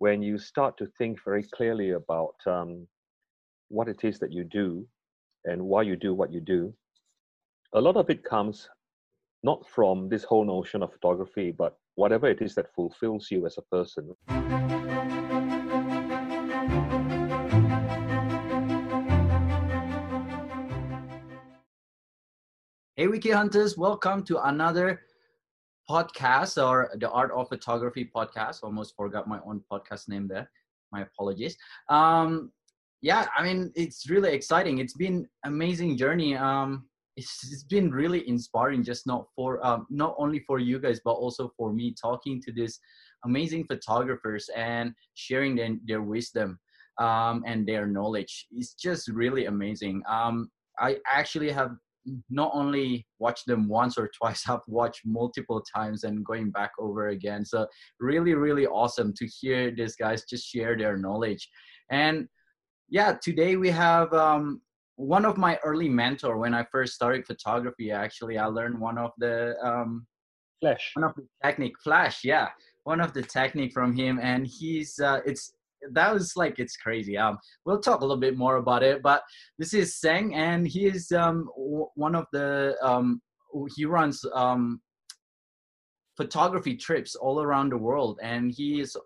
[0.00, 2.86] when you start to think very clearly about um,
[3.68, 4.86] what it is that you do
[5.44, 6.72] and why you do what you do,
[7.74, 8.70] a lot of it comes
[9.42, 13.58] not from this whole notion of photography, but whatever it is that fulfills you as
[13.58, 14.16] a person.
[22.96, 25.02] Hey, Wicked Hunters, welcome to another
[25.90, 28.62] podcast or the Art of Photography podcast.
[28.62, 30.48] Almost forgot my own podcast name there.
[30.92, 31.56] My apologies.
[31.88, 32.52] Um,
[33.02, 34.78] yeah, I mean, it's really exciting.
[34.78, 36.36] It's been amazing journey.
[36.36, 41.00] Um, it's, it's been really inspiring, just not for um, not only for you guys,
[41.04, 42.78] but also for me talking to these
[43.24, 46.58] amazing photographers and sharing their, their wisdom
[46.98, 48.46] um, and their knowledge.
[48.52, 50.02] It's just really amazing.
[50.08, 51.72] Um, I actually have
[52.30, 57.08] not only watch them once or twice i've watched multiple times and going back over
[57.08, 57.44] again.
[57.44, 57.66] So
[57.98, 61.48] really really awesome to hear these guys just share their knowledge.
[61.90, 62.28] And
[62.88, 64.60] yeah today we have um,
[64.96, 66.38] one of my early mentor.
[66.38, 70.06] When i first started photography actually i learned one of the um,
[70.60, 70.90] flash.
[70.94, 72.48] one of the technique flash yeah.
[72.84, 75.52] One of the technique from him and he's uh, it's
[75.92, 77.16] that was like it's crazy.
[77.16, 79.02] Um, we'll talk a little bit more about it.
[79.02, 79.22] But
[79.58, 81.48] this is Seng, and he is um
[81.94, 83.20] one of the um
[83.76, 84.80] he runs um
[86.16, 88.96] photography trips all around the world, and he is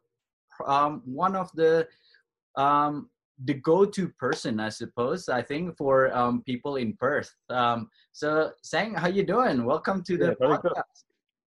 [0.67, 1.87] um one of the
[2.57, 3.11] um
[3.45, 5.29] the go-to person, I suppose.
[5.29, 7.33] I think for um people in Perth.
[7.51, 9.65] Um, so Seng, how you doing?
[9.65, 10.63] Welcome to the yeah, podcast.
[10.63, 10.83] Good.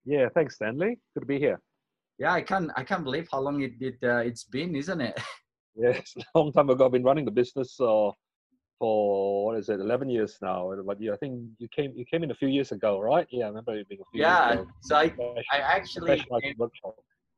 [0.05, 0.99] Yeah, thanks, Stanley.
[1.13, 1.59] Good to be here
[2.19, 5.19] yeah i can't i can't believe how long it did uh, it's been isn't it?
[5.79, 6.85] Yes a long time ago.
[6.87, 8.09] I've been running the business uh,
[8.79, 10.73] for what is it 11 years now.
[10.85, 13.27] But yeah i think you came you came in a few years ago right?
[13.29, 14.67] Yeah i remember it being a few yeah years ago.
[14.81, 15.05] so i
[15.51, 16.55] i actually came,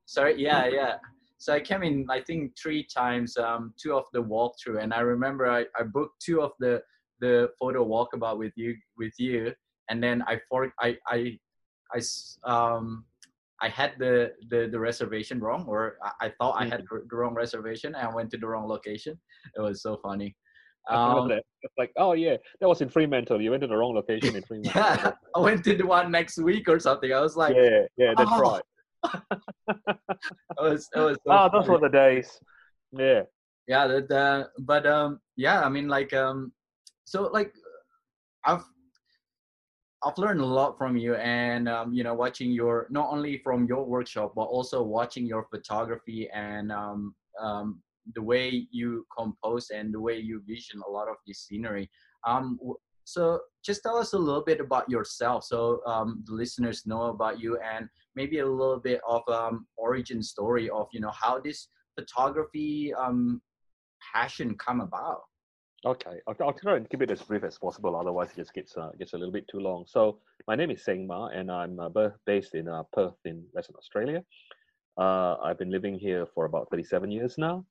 [0.06, 0.96] sorry yeah yeah.
[1.38, 4.82] So i came in i think three times um two of the walkthrough.
[4.84, 6.82] And i remember i, I booked two of the
[7.20, 9.54] the photo walkabout with you with you.
[9.90, 11.38] And then i for i i
[11.96, 12.00] i
[12.56, 13.06] um
[13.62, 17.08] I had the, the, the reservation wrong, or I, I thought I had mm-hmm.
[17.10, 19.20] the wrong reservation, and I went to the wrong location.
[19.56, 20.36] It was so funny.
[20.90, 23.42] Um, it's like, oh yeah, that was in Fremantle.
[23.42, 24.82] You went to the wrong location in Fremantle.
[24.82, 27.14] yeah, I went to the one next week or something.
[27.14, 28.40] I was like, yeah, yeah, that's oh.
[28.40, 28.64] right.
[29.70, 29.98] it
[30.60, 31.18] was, it was.
[31.26, 32.40] So oh, those were the days.
[32.92, 33.22] Yeah.
[33.68, 34.12] Yeah, that.
[34.12, 36.52] Uh, but um, yeah, I mean, like um,
[37.06, 37.54] so like,
[38.46, 38.64] I've
[40.04, 43.66] I've learned a lot from you, and um, you know, watching your not only from
[43.66, 47.82] your workshop, but also watching your photography and um, um,
[48.16, 51.90] the way you compose and the way you vision a lot of this scenery.
[52.26, 52.58] Um,
[53.04, 57.42] so, just tell us a little bit about yourself, so um, the listeners know about
[57.42, 61.68] you, and maybe a little bit of um, origin story of you know how this
[61.98, 62.94] photography
[64.14, 65.24] passion come about.
[65.86, 67.96] Okay, I'll, I'll, try and keep it as brief as possible.
[67.96, 69.86] Otherwise, it just gets uh, gets a little bit too long.
[69.88, 73.78] So, my name is Seng Mah, and I'm uh, based in uh, Perth, in Western
[73.78, 74.22] Australia.
[74.98, 77.66] Uh, I've been living here for about 37 years now.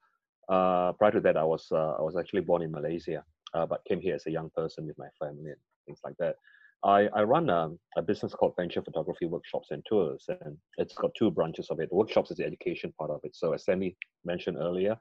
[0.48, 4.00] Uh, prior to that, I was uh, I was actually born in Malaysia, but came
[4.00, 6.36] here as a young person with my family and things like that.
[6.84, 10.94] I, I run a, um, a business called Venture Photography Workshops and Tours, and it's
[10.94, 11.88] got two branches of it.
[11.92, 13.34] Workshops is the education part of it.
[13.34, 14.96] So, as Sammy mentioned earlier,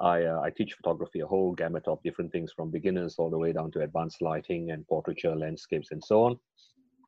[0.00, 3.38] I, uh, I teach photography, a whole gamut of different things from beginners all the
[3.38, 6.38] way down to advanced lighting and portraiture, landscapes, and so on.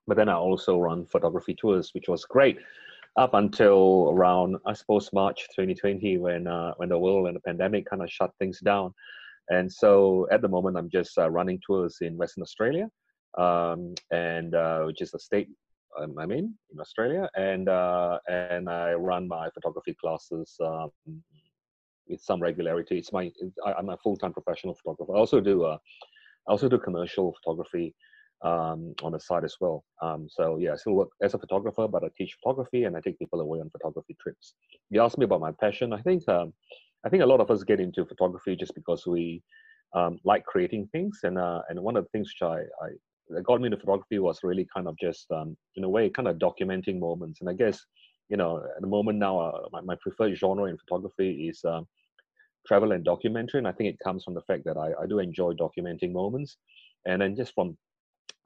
[0.07, 2.59] But then I also run photography tours, which was great
[3.17, 7.89] up until around, I suppose, March 2020, when uh, when the world and the pandemic
[7.89, 8.93] kind of shut things down.
[9.51, 12.89] And so at the moment, I'm just uh, running tours in Western Australia,
[13.37, 15.49] um, and uh, which is the state
[15.99, 20.91] um, I'm in in Australia, and uh, and I run my photography classes um,
[22.11, 22.99] with some regularity.
[22.99, 23.31] It's my
[23.65, 25.17] I, am a full time professional photographer.
[25.17, 25.79] I also do uh,
[26.49, 27.95] I also do commercial photography
[28.43, 29.85] um, on the side as well.
[30.03, 33.01] Um, so yeah, I still work as a photographer, but I teach photography and I
[33.01, 34.55] take people away on photography trips.
[34.91, 35.93] You asked me about my passion.
[35.93, 36.53] I think um,
[37.05, 39.43] I think a lot of us get into photography just because we
[39.95, 42.91] um, like creating things, and uh, and one of the things which I, I
[43.31, 46.29] that got me into photography was really kind of just um, in a way kind
[46.29, 47.41] of documenting moments.
[47.41, 47.81] And I guess
[48.29, 51.87] you know at the moment now uh, my, my preferred genre in photography is um,
[52.67, 53.59] travel and documentary.
[53.59, 56.57] And I think it comes from the fact that I, I do enjoy documenting moments.
[57.07, 57.77] And then just from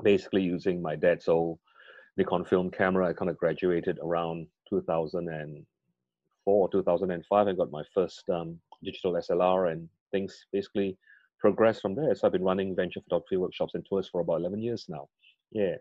[0.03, 1.59] basically using my dad's old
[2.17, 7.47] Nikon film camera, I kind of graduated around 2004, 2005.
[7.47, 10.97] and got my first um, digital SLR and things basically
[11.41, 12.15] progressed from there.
[12.15, 15.09] So I've been running venture photography workshops and tours for about 11 years now.
[15.51, 15.77] Yeah.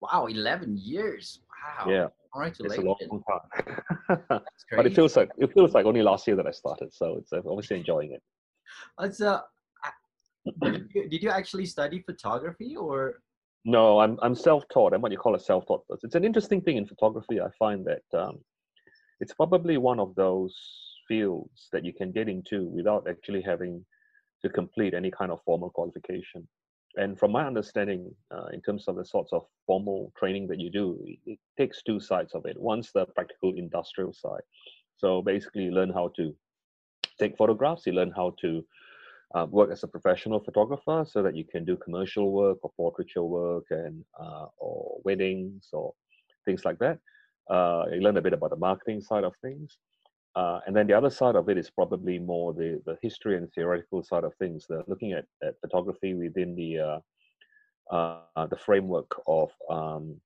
[0.00, 1.40] Wow, 11 years.
[1.48, 1.90] Wow.
[1.90, 2.06] Yeah.
[2.32, 2.96] Congratulations.
[3.00, 4.40] It's a long time.
[4.76, 7.32] but it feels like it feels like only last year that I started, so it's
[7.32, 8.22] I'm obviously enjoying it.
[9.00, 9.40] It's uh,
[10.62, 13.20] did you, did you actually study photography or?
[13.64, 14.94] No, I'm I'm self-taught.
[14.94, 16.06] I'm what you call a self-taught person.
[16.06, 17.40] It's an interesting thing in photography.
[17.40, 18.38] I find that um,
[19.20, 20.56] it's probably one of those
[21.08, 23.84] fields that you can get into without actually having
[24.42, 26.48] to complete any kind of formal qualification.
[26.96, 30.70] And from my understanding, uh, in terms of the sorts of formal training that you
[30.70, 32.60] do, it, takes two sides of it.
[32.60, 34.42] One's the practical industrial side.
[34.96, 36.34] So basically, you learn how to
[37.18, 38.64] take photographs, you learn how to
[39.34, 43.22] uh, work as a professional photographer so that you can do commercial work or portraiture
[43.22, 45.94] work and uh, or weddings or
[46.44, 46.98] things like that.
[47.48, 49.78] Uh, you learn a bit about the marketing side of things.
[50.36, 53.52] Uh, and then the other side of it is probably more the, the history and
[53.52, 54.64] theoretical side of things.
[54.68, 56.98] They're looking at, at photography within the uh,
[57.90, 60.20] uh, the framework of, um,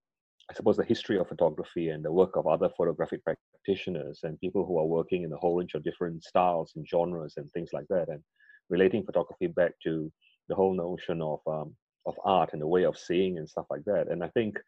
[0.50, 4.66] I suppose, the history of photography and the work of other photographic practitioners and people
[4.66, 7.86] who are working in a whole range of different styles and genres and things like
[7.88, 8.22] that, and
[8.68, 10.12] relating photography back to
[10.48, 11.74] the whole notion of um,
[12.06, 14.08] of art and the way of seeing and stuff like that.
[14.10, 14.58] And I think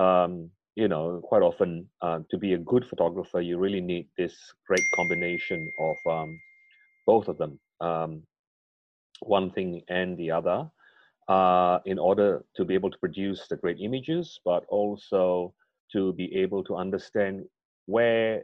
[0.00, 4.34] um, you know, quite often uh, to be a good photographer, you really need this
[4.66, 6.38] great combination of um,
[7.06, 8.22] both of them, um,
[9.20, 10.68] one thing and the other,
[11.28, 15.54] uh, in order to be able to produce the great images, but also
[15.92, 17.44] to be able to understand
[17.86, 18.42] where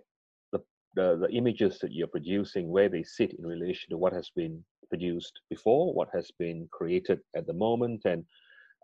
[0.52, 0.60] the,
[0.94, 4.62] the, the images that you're producing, where they sit in relation to what has been
[4.88, 8.24] produced before, what has been created at the moment, and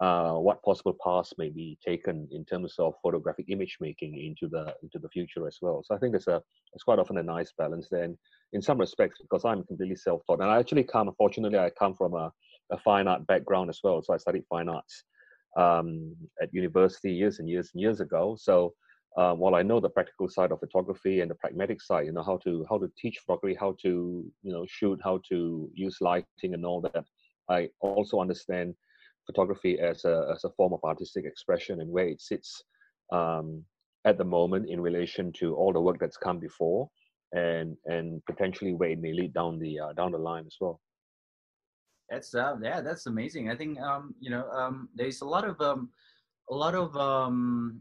[0.01, 4.75] uh, what possible paths may be taken in terms of photographic image making into the
[4.83, 5.83] into the future as well.
[5.85, 6.43] So I think there's a
[6.75, 8.19] it's quite often a nice balance then
[8.53, 12.13] in some respects because I'm completely self-taught and I actually come fortunately I come from
[12.15, 12.31] a,
[12.71, 14.03] a fine art background as well.
[14.03, 15.05] So I studied fine arts
[15.57, 18.37] um, at university years and years and years ago.
[18.39, 18.75] So
[19.17, 22.23] uh, while I know the practical side of photography and the pragmatic side, you know
[22.23, 26.53] how to how to teach photography, how to you know shoot, how to use lighting
[26.53, 27.05] and all that.
[27.49, 28.75] I also understand
[29.27, 32.63] photography as a, as a form of artistic expression and where it sits
[33.13, 33.65] um,
[34.05, 36.89] at the moment in relation to all the work that's come before
[37.33, 40.81] and and potentially where it may lead down the uh, down the line as well.
[42.09, 43.51] That's uh, yeah that's amazing.
[43.51, 45.91] I think um, you know um, there's a lot of um,
[46.51, 47.81] a lot of um,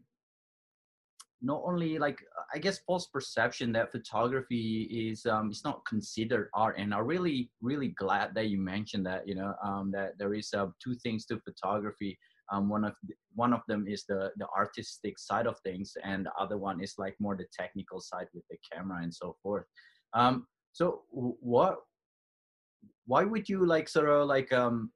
[1.45, 2.19] not only like
[2.53, 7.51] I guess false perception that photography is um is not considered art and I'm really
[7.61, 11.25] really glad that you mentioned that you know um that there is uh, two things
[11.27, 12.17] to photography.
[12.51, 16.25] Um one of the, one of them is the the artistic side of things and
[16.25, 19.65] the other one is like more the technical side with the camera and so forth.
[20.13, 21.77] Um so what
[23.05, 24.91] why would you like sort of like um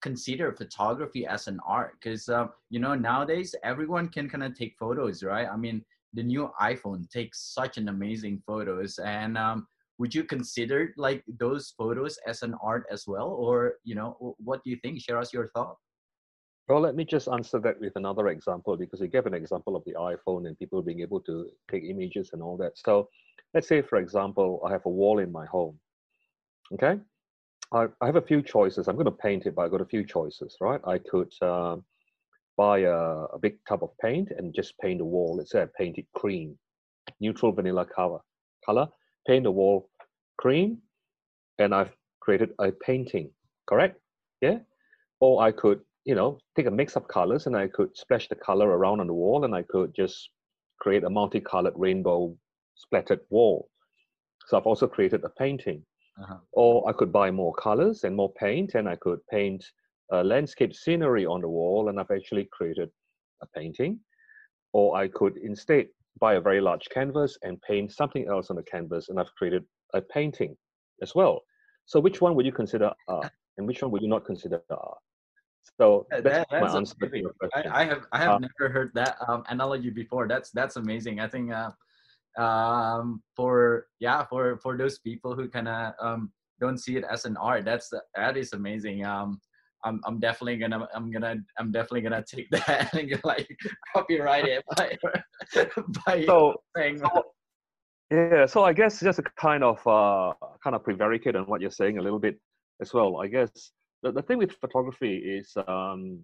[0.00, 4.76] consider photography as an art because um, you know nowadays everyone can kind of take
[4.78, 5.48] photos right?
[5.50, 5.84] I mean
[6.14, 9.66] the new iphone takes such an amazing photos and um,
[9.98, 13.28] would you consider like those photos as an art as well?
[13.28, 15.00] Or you know what do you think?
[15.00, 15.76] Share us your thought.
[16.68, 19.84] Well let me just answer that with another example because you gave an example of
[19.84, 22.78] the iphone and people being able to take images and all that.
[22.78, 23.08] So
[23.54, 25.78] let's say for example i have a wall in my home
[26.72, 27.00] okay
[27.72, 28.88] I, I have a few choices.
[28.88, 30.80] I'm going to paint it, but I've got a few choices, right?
[30.84, 31.76] I could uh,
[32.56, 35.36] buy a, a, big tub of paint and just paint the wall.
[35.36, 36.58] Let's say I paint it cream,
[37.20, 38.20] neutral vanilla color,
[38.64, 38.88] color,
[39.26, 39.90] paint the wall
[40.38, 40.78] cream,
[41.58, 43.30] and I've created a painting,
[43.68, 44.00] correct?
[44.40, 44.58] Yeah?
[45.20, 48.36] Or I could, you know, take a mix of colors and I could splash the
[48.36, 50.30] color around on the wall and I could just
[50.80, 52.34] create a multicolored rainbow
[52.76, 53.68] splattered wall.
[54.46, 55.84] So I've also created a painting.
[56.20, 56.36] Uh-huh.
[56.52, 59.64] Or I could buy more colors and more paint, and I could paint
[60.10, 62.90] a landscape scenery on the wall, and I've actually created
[63.42, 64.00] a painting.
[64.72, 65.86] Or I could instead
[66.20, 69.64] buy a very large canvas and paint something else on the canvas, and I've created
[69.94, 70.56] a painting
[71.02, 71.42] as well.
[71.86, 74.98] So, which one would you consider art, and which one would you not consider art?
[75.76, 76.96] So that's, that, that's my answer.
[77.54, 80.26] I, I, have I have uh, never heard that um, analogy before.
[80.26, 81.20] That's that's amazing.
[81.20, 81.70] I think uh,
[82.38, 87.24] um, for yeah for for those people who kind of um, don't see it as
[87.24, 89.04] an art that's that is amazing.
[89.04, 89.40] Um,
[89.84, 93.48] I'm, I'm definitely gonna I'm gonna I'm definitely gonna take that and get like
[93.94, 94.96] copyright it by
[96.06, 97.22] by so, saying so,
[98.10, 101.70] yeah so I guess just a kind of uh kind of prevaricate on what you're
[101.70, 102.38] saying a little bit
[102.80, 106.20] as well I guess the, the thing with photography is um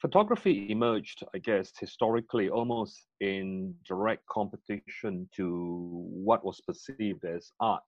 [0.00, 7.82] photography emerged, I guess, historically almost in direct competition to what was perceived as art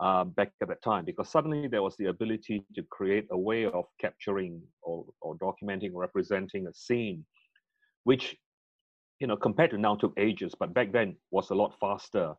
[0.00, 3.66] uh, back at that time, because suddenly there was the ability to create a way
[3.66, 7.24] of capturing or, or documenting, or representing a scene,
[8.04, 8.36] which
[9.20, 12.34] you know, compared to now took ages, but back then was a lot faster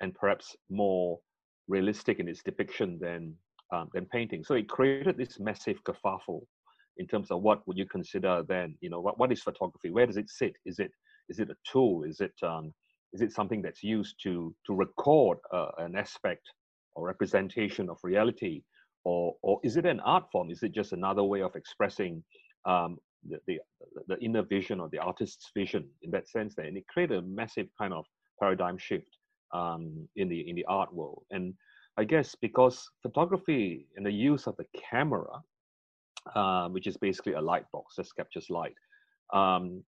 [0.00, 1.18] and perhaps more
[1.68, 3.34] realistic in its depiction than
[3.72, 4.42] um, than painting.
[4.44, 6.42] So it created this massive kerfuffle
[6.98, 9.90] in terms of what would you consider then, you know, what, what is photography?
[9.90, 10.54] Where does it sit?
[10.64, 10.92] Is it
[11.28, 12.04] is it a tool?
[12.04, 12.72] Is it um,
[13.12, 16.46] is it something that's used to to record uh, an aspect
[16.94, 18.62] or representation of reality,
[19.04, 20.50] or or is it an art form?
[20.50, 22.22] Is it just another way of expressing
[22.66, 23.60] um, the, the,
[24.08, 26.54] the inner vision or the artist's vision in that sense?
[26.54, 28.04] There, and it created a massive kind of
[28.40, 29.16] paradigm shift
[29.52, 31.24] um, in the in the art world.
[31.30, 31.54] And
[31.96, 35.42] I guess because photography and the use of the camera,
[36.34, 38.74] uh, which is basically a light box that captures light,
[39.32, 39.82] um,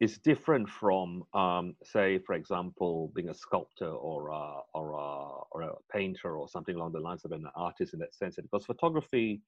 [0.00, 5.62] is different from, um, say, for example, being a sculptor or a, or a, or
[5.62, 8.36] a painter or something along the lines of an artist in that sense.
[8.36, 9.40] Because photography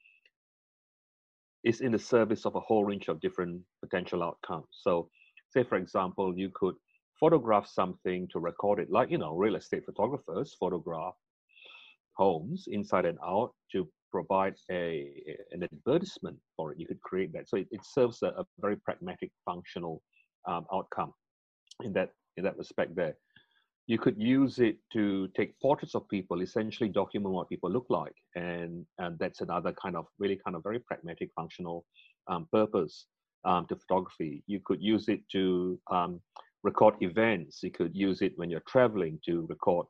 [1.64, 4.68] is in the service of a whole range of different potential outcomes.
[4.70, 5.10] So,
[5.50, 6.76] say, for example, you could
[7.18, 11.14] photograph something to record it, like, you know, real estate photographers photograph
[12.16, 14.86] homes inside and out to provide a,
[15.52, 16.80] an advertisement for it.
[16.80, 17.48] You could create that.
[17.48, 20.02] So it, it serves a, a, very pragmatic, functional
[20.48, 21.12] um, outcome
[21.84, 23.14] in that in that respect there.
[23.92, 28.16] You could use it to take portraits of people, essentially document what people look like,
[28.34, 31.78] and and that's another kind of really kind of very pragmatic, functional
[32.30, 32.94] um, purpose
[33.44, 34.42] um, to photography.
[34.46, 35.42] You could use it to
[35.96, 36.20] um,
[36.62, 37.62] record events.
[37.62, 39.86] You could use it when you're traveling to record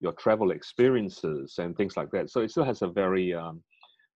[0.00, 2.30] your travel experiences and things like that.
[2.30, 3.62] So it still has a very um,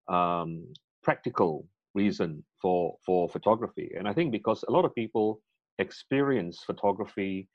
[0.09, 0.67] um,
[1.03, 3.93] practical reason for for photography.
[3.97, 5.41] And I think because a lot of people
[5.79, 7.49] experience photography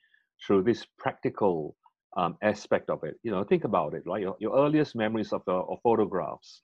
[0.45, 1.75] through this practical
[2.17, 3.15] um, aspect of it.
[3.23, 4.07] You know, think about it.
[4.07, 6.61] Like your, your earliest memories of, of photographs,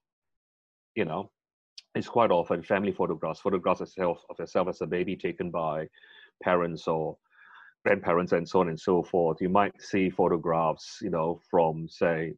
[0.96, 1.30] you know,
[1.96, 5.88] it's quite often family photographs, photographs of yourself, of yourself as a baby taken by
[6.42, 7.18] parents or
[7.86, 9.42] grandparents and so on and so forth.
[9.42, 12.34] You might see photographs, you know, from say,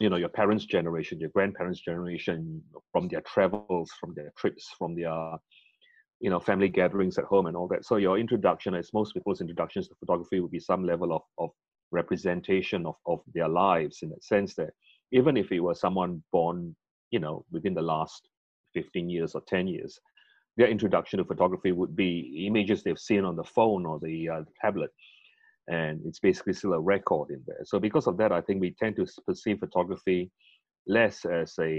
[0.00, 4.94] you know, your parents' generation, your grandparents' generation, from their travels, from their trips, from
[4.94, 5.36] their,
[6.20, 7.84] you know, family gatherings at home and all that.
[7.84, 11.50] So your introduction, as most people's introductions to photography, would be some level of, of
[11.90, 14.70] representation of, of their lives in that sense that
[15.12, 16.74] even if it was someone born,
[17.10, 18.28] you know, within the last
[18.74, 19.98] 15 years or 10 years,
[20.60, 24.42] their introduction to photography would be images they've seen on the phone or the, uh,
[24.60, 24.90] tablet.
[25.68, 27.64] And it's basically still a record in there.
[27.64, 30.30] So because of that, I think we tend to perceive photography
[30.86, 31.74] less as a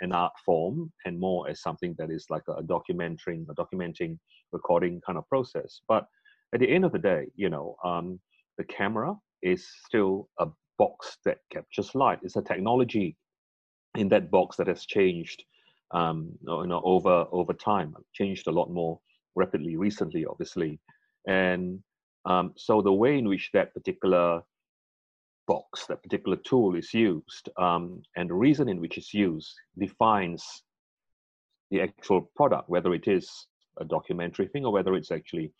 [0.00, 4.18] an art form and more as something that is like a documenting, a documenting,
[4.52, 5.80] recording kind of process.
[5.86, 6.06] But
[6.54, 8.18] at the end of the day, you know, um,
[8.56, 10.46] the camera is still a
[10.78, 12.20] box that captures light.
[12.22, 13.16] It's a technology
[13.96, 15.42] in that box that has changed
[15.92, 17.94] um, you know, over over time.
[18.12, 19.00] Changed a lot more
[19.34, 20.78] rapidly recently, obviously,
[21.26, 21.80] and
[22.24, 24.42] um, so the way in which that particular
[25.46, 30.62] box, that particular tool is used, um, and the reason in which it's used defines
[31.70, 33.46] the actual product, whether it is
[33.78, 35.52] a documentary thing or whether it's actually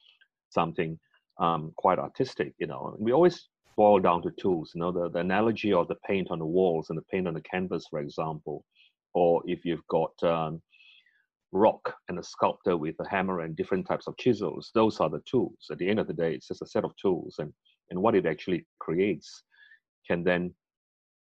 [0.51, 0.99] something
[1.39, 2.53] um, quite artistic.
[2.59, 4.73] You know, we always boil down to tools.
[4.75, 7.35] You know, the, the analogy of the paint on the walls and the paint on
[7.35, 8.65] the canvas, for example
[9.15, 10.63] or if you've got um,
[11.53, 15.23] rock and a sculptor with a hammer and different types of chisels, those are the
[15.31, 15.67] tools.
[15.71, 17.53] At the end of the day, it's just a set of tools, and
[17.91, 19.43] and what it actually creates
[20.07, 20.55] can then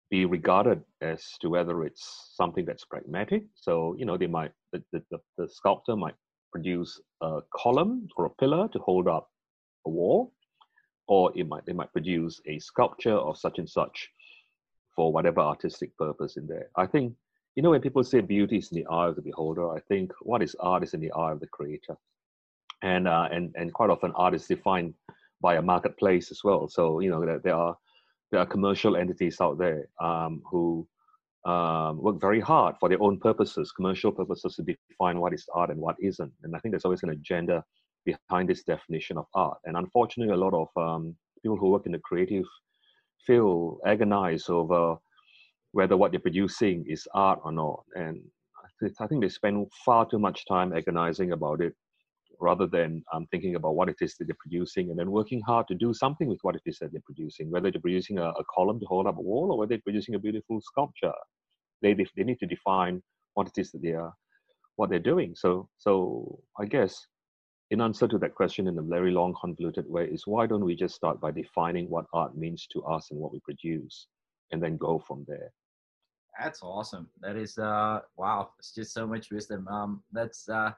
[0.10, 3.44] be regarded as to whether it's something that's pragmatic.
[3.56, 6.16] So you know, they might the, the, the sculptor might
[6.52, 9.28] produce a column or a pillar to hold up
[9.88, 10.34] a wall,
[11.08, 14.10] or it might they might produce a sculpture of such and such
[14.96, 16.68] for whatever artistic purpose in there.
[16.78, 17.14] I think
[17.56, 20.12] you know, when people say beauty is in the eye of the beholder, I think
[20.22, 21.96] what is art is in the eye of the creator.
[22.82, 24.94] And, uh, and, and quite often art is defined
[25.40, 26.68] by a marketplace as well.
[26.68, 27.78] So, you know, there, are,
[28.32, 30.88] there are commercial entities out there um, who
[31.46, 35.70] um, work very hard for their own purposes, commercial purposes to define what is art
[35.70, 36.32] and what isn't.
[36.44, 37.64] And I think there's always an agenda
[38.06, 39.58] behind this definition of art.
[39.66, 42.46] And unfortunately, a lot of um, people who work in the creative
[43.26, 44.98] field agonize over
[45.74, 47.84] whether what they're producing is art or not.
[47.96, 48.22] And
[49.00, 51.74] I think they spend far too much time agonizing about it
[52.40, 55.68] rather than um, thinking about what it is that they're producing and then working hard
[55.68, 58.44] to do something with what it is that they're producing, whether they're producing a, a
[58.54, 61.14] column to hold up a wall or whether they're producing a beautiful sculpture.
[61.82, 63.02] They, they, need to define
[63.34, 64.14] what it is that they are,
[64.76, 65.36] what they're doing.
[65.36, 67.06] So, so I guess
[67.72, 70.76] in answer to that question in a very long, convoluted way is why don't we
[70.76, 74.08] just start by defining what art means to us and what we produce
[74.52, 75.52] and then go from there?
[76.42, 77.10] That's awesome.
[77.22, 78.50] That is uh wow.
[78.60, 79.68] It's just so much wisdom.
[79.68, 80.72] Um that's uh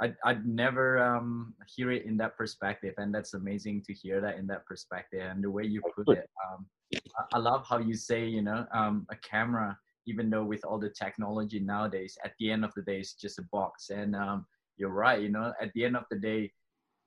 [0.00, 4.36] I'd, I'd never um, hear it in that perspective, and that's amazing to hear that
[4.36, 6.28] in that perspective and the way you put it.
[6.46, 10.64] Um, I, I love how you say, you know, um, a camera, even though with
[10.64, 13.88] all the technology nowadays, at the end of the day, it's just a box.
[13.90, 14.44] And um,
[14.76, 16.52] you're right, you know, at the end of the day,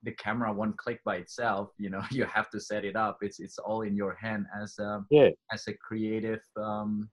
[0.02, 3.18] the camera won't click by itself, you know, you have to set it up.
[3.20, 5.28] It's it's all in your hand as a yeah.
[5.52, 7.08] as a creative, um,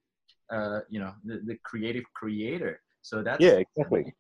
[0.52, 2.80] uh, you know, the, the creative creator.
[3.02, 4.14] So that's yeah, exactly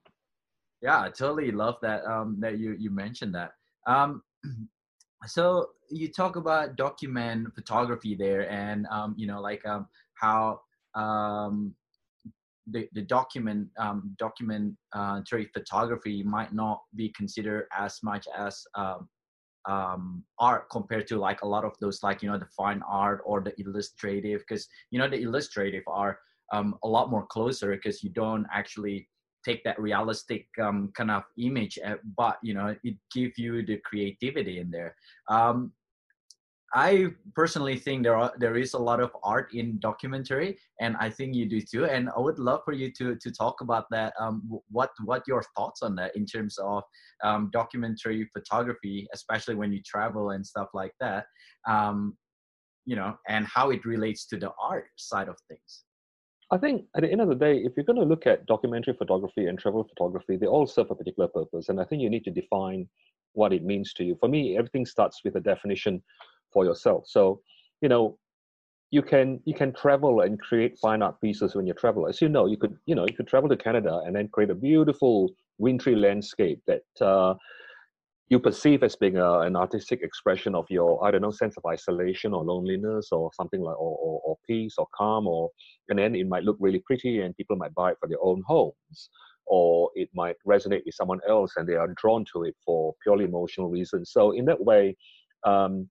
[0.82, 3.52] yeah i totally love that um that you you mentioned that
[3.88, 4.22] um
[5.26, 10.60] so you talk about document photography there and um you know like um how
[10.96, 11.74] um
[12.72, 15.22] the, the document um documentary uh,
[15.54, 19.08] photography might not be considered as much as um
[19.68, 23.22] um, art compared to like a lot of those like you know the fine art
[23.26, 26.20] or the illustrative because you know the illustrative are
[26.54, 29.08] um, a lot more closer because you don't actually
[29.46, 33.78] take that realistic um, kind of image, uh, but you know it gives you the
[33.86, 34.96] creativity in there.
[35.30, 35.72] Um,
[36.74, 41.10] I personally think there are there is a lot of art in documentary, and I
[41.10, 41.86] think you do too.
[41.86, 44.14] And I would love for you to to talk about that.
[44.20, 46.84] Um, what what your thoughts on that in terms of
[47.24, 51.26] um, documentary photography, especially when you travel and stuff like that.
[51.68, 52.18] Um,
[52.86, 55.84] you know, and how it relates to the art side of things.
[56.52, 58.94] I think at the end of the day, if you're going to look at documentary
[58.94, 61.68] photography and travel photography, they all serve a particular purpose.
[61.68, 62.88] And I think you need to define
[63.34, 64.16] what it means to you.
[64.22, 66.02] For me, everything starts with a definition
[66.52, 67.06] for yourself.
[67.08, 67.42] So,
[67.82, 68.18] you know,
[68.92, 72.08] you can you can travel and create fine art pieces when you travel.
[72.08, 74.50] As you know, you could you know you could travel to Canada and then create
[74.50, 77.34] a beautiful wintry landscape that uh,
[78.30, 81.66] you perceive as being a, an artistic expression of your i don't know sense of
[81.66, 85.50] isolation or loneliness or something like or, or, or, peace or calm or
[85.90, 88.44] and then it might look really pretty and people might buy it for their own
[88.46, 89.10] homes
[89.46, 93.26] or it might resonate with someone else and they are drawn to it for purely
[93.26, 94.96] emotional reasons so in that way
[95.46, 95.90] um,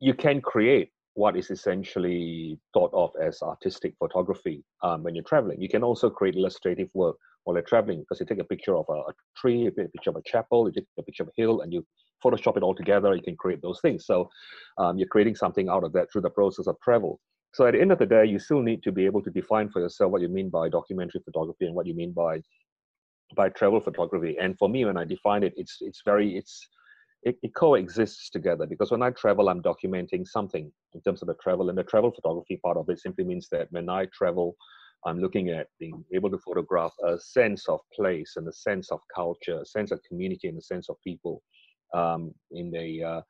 [0.00, 5.60] you can create what is essentially thought of as artistic photography um, when you're traveling.
[5.60, 8.84] You can also create illustrative work while you're traveling because you take a picture of
[8.90, 11.30] a, a, tree, you take a picture of a chapel, you take a picture of
[11.30, 11.86] a hill, and you
[12.24, 13.14] Photoshop it all together.
[13.14, 14.06] You can create those things.
[14.06, 14.28] So
[14.78, 17.20] um, you're creating something out of that through the process of travel.
[17.54, 19.70] So at the end of the day, you still need to be able to define
[19.70, 22.40] for yourself what you mean by documentary photography and what you mean by
[23.34, 24.36] by travel photography.
[24.40, 26.68] And for me, when I define it, it's it's very it's
[27.22, 31.34] it, it, coexists together because when I travel, I'm documenting something in terms of the
[31.42, 31.68] travel.
[31.68, 34.56] And the travel photography part of it simply means that when I travel,
[35.04, 39.00] I'm looking at being able to photograph a sense of place and a sense of
[39.14, 41.42] culture, a sense of community, and a sense of people
[41.94, 43.20] um, in the uh,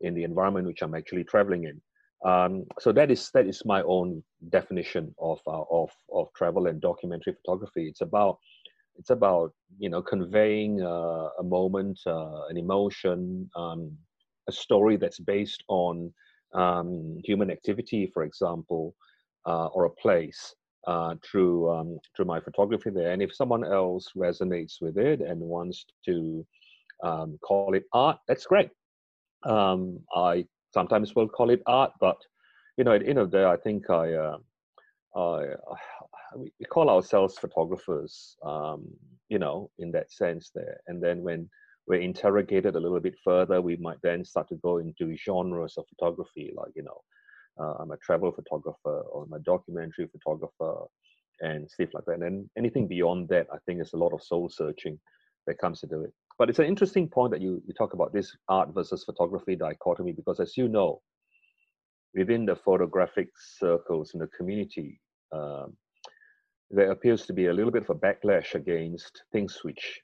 [0.00, 1.80] in the environment which I'm actually traveling in.
[2.28, 6.80] Um, so that is that is my own definition of uh, of of travel and
[6.80, 7.88] documentary photography.
[7.88, 8.38] It's about
[8.96, 13.92] it's about you know conveying uh, a moment, uh, an emotion, um,
[14.48, 16.12] a story that's based on
[16.54, 18.94] um, human activity, for example,
[19.46, 20.54] uh, or a place
[20.86, 23.12] uh, through um, through my photography there.
[23.12, 26.46] And if someone else resonates with it and wants to
[27.02, 28.70] um, call it art, that's great.
[29.44, 32.16] Um, I sometimes will call it art, but
[32.76, 34.36] you know, at the end of the day, I think I.
[35.14, 35.40] Uh,
[36.36, 38.86] we, call ourselves photographers, um,
[39.28, 40.80] you know, in that sense there.
[40.88, 41.48] And then when
[41.86, 45.84] we're interrogated a little bit further, we might then start to go into genres of
[45.88, 47.00] photography, like, you know,
[47.60, 50.86] uh, I'm a travel photographer or I'm a documentary photographer
[51.40, 52.22] and stuff like that.
[52.22, 54.98] And anything beyond that, I think is a lot of soul searching
[55.46, 56.12] that comes into it.
[56.38, 60.12] But it's an interesting point that you, you talk about this art versus photography dichotomy,
[60.12, 61.00] because as you know,
[62.14, 65.00] within the photographic circles in the community,
[65.34, 65.76] um,
[66.70, 70.00] there appears to be a little bit of a backlash against things which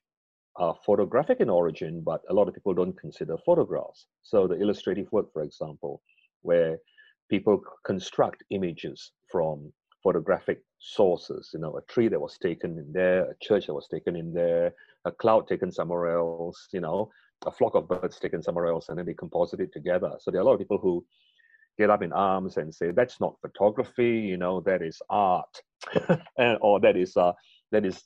[0.57, 4.07] are photographic in origin, but a lot of people don't consider photographs.
[4.23, 6.03] So the illustrative work, for example,
[6.43, 6.79] where
[7.29, 13.31] people construct images from photographic sources, you know, a tree that was taken in there,
[13.31, 14.73] a church that was taken in there,
[15.05, 17.11] a cloud taken somewhere else, you know,
[17.47, 20.13] a flock of birds taken somewhere else, and then they composite it together.
[20.19, 21.05] So there are a lot of people who
[21.81, 25.55] get up in arms and say that's not photography you know that is art.
[26.45, 27.33] And or that is uh
[27.73, 27.97] that is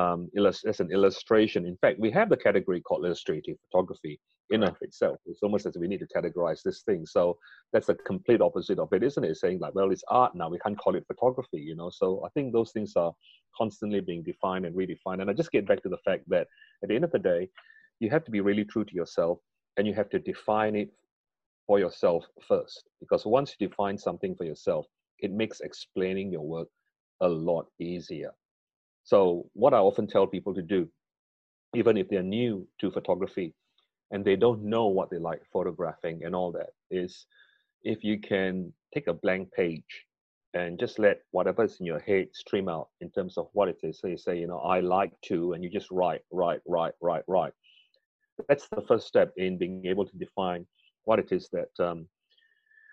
[0.00, 1.60] um illust- as an illustration.
[1.72, 4.14] In fact we have the category called illustrative photography
[4.54, 5.18] in of itself.
[5.30, 7.02] It's almost as we need to categorize this thing.
[7.16, 7.22] So
[7.72, 9.36] that's the complete opposite of it isn't it?
[9.42, 11.90] Saying like well it's art now we can't call it photography you know?
[12.00, 13.12] So i think those things are
[13.60, 15.20] constantly being defined and redefined.
[15.20, 16.46] And i just get back to the fact that
[16.82, 17.40] at the end of the day
[18.02, 19.36] you have to be really true to yourself
[19.76, 20.90] and you have to define it
[21.70, 22.88] for yourself first.
[22.98, 24.86] Because once you define something for yourself,
[25.20, 26.66] it makes explaining your work
[27.20, 28.32] a lot easier.
[29.04, 30.88] So, what I often tell people to do
[31.76, 33.54] even if they're new to photography
[34.10, 37.26] and they don't know what they like photographing and all that, is
[37.84, 39.92] if you can take a blank page
[40.54, 44.00] and just let whatever's in your head stream out in terms of what it is.
[44.00, 47.22] So you say, you know, I like to, and you just write, write, write, write,
[47.28, 47.52] write.
[48.48, 50.66] That's the first step in being able to define
[51.10, 52.06] what it is that um,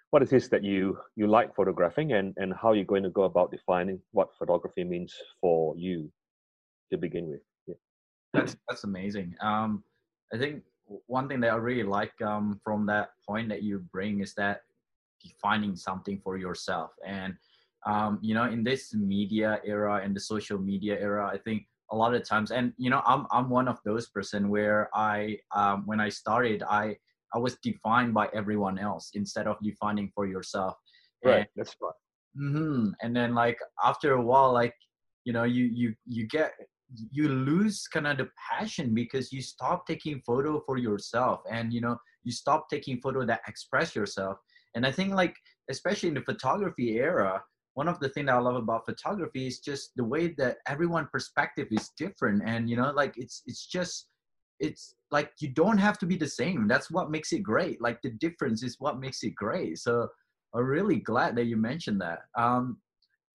[0.09, 3.25] what it is that you you like photographing and and how you're going to go
[3.31, 6.11] about defining what photography means for you
[6.91, 7.43] to begin with.
[7.67, 7.79] Yeah.
[8.33, 9.35] That's that's amazing.
[9.39, 9.83] Um,
[10.33, 10.63] I think
[11.05, 14.61] one thing that I really like um, from that point that you bring is that
[15.23, 17.35] defining something for yourself and
[17.85, 21.59] um, you know in this media era and the social media era i think
[21.91, 25.35] a lot of times and you know i'm i'm one of those person where i
[25.55, 26.95] um, when i started i
[27.33, 30.75] i was defined by everyone else instead of defining for yourself.
[31.23, 31.93] Right and, that's right
[32.39, 34.75] mm-hmm, and then like after a while like
[35.25, 36.53] you know you you you get
[37.11, 41.81] you lose kind of the passion because you stop taking photo for yourself and you
[41.81, 44.37] know you stop taking photo that express yourself.
[44.75, 45.35] And i think like
[45.69, 47.41] especially in the photography era
[47.77, 51.67] one of the things I love about photography is just the way that everyone perspective
[51.69, 54.07] is different and you know like it's it's just
[54.59, 56.67] it's like you don't have to be the same.
[56.67, 57.81] That's what makes it great.
[57.81, 59.79] Like the difference is what makes it great.
[59.79, 60.07] So
[60.53, 62.19] i'm really glad that you mentioned that.
[62.35, 62.77] Um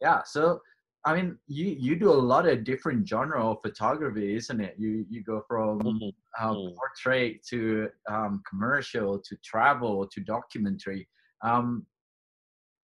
[0.01, 0.61] yeah so
[1.05, 4.75] i mean you you do a lot of different genre of photography isn't it?
[4.79, 6.45] You you go from mm-hmm.
[6.45, 6.75] uh, mm.
[6.77, 11.09] portrait to um, commercial to travel to documentary.
[11.43, 11.87] Um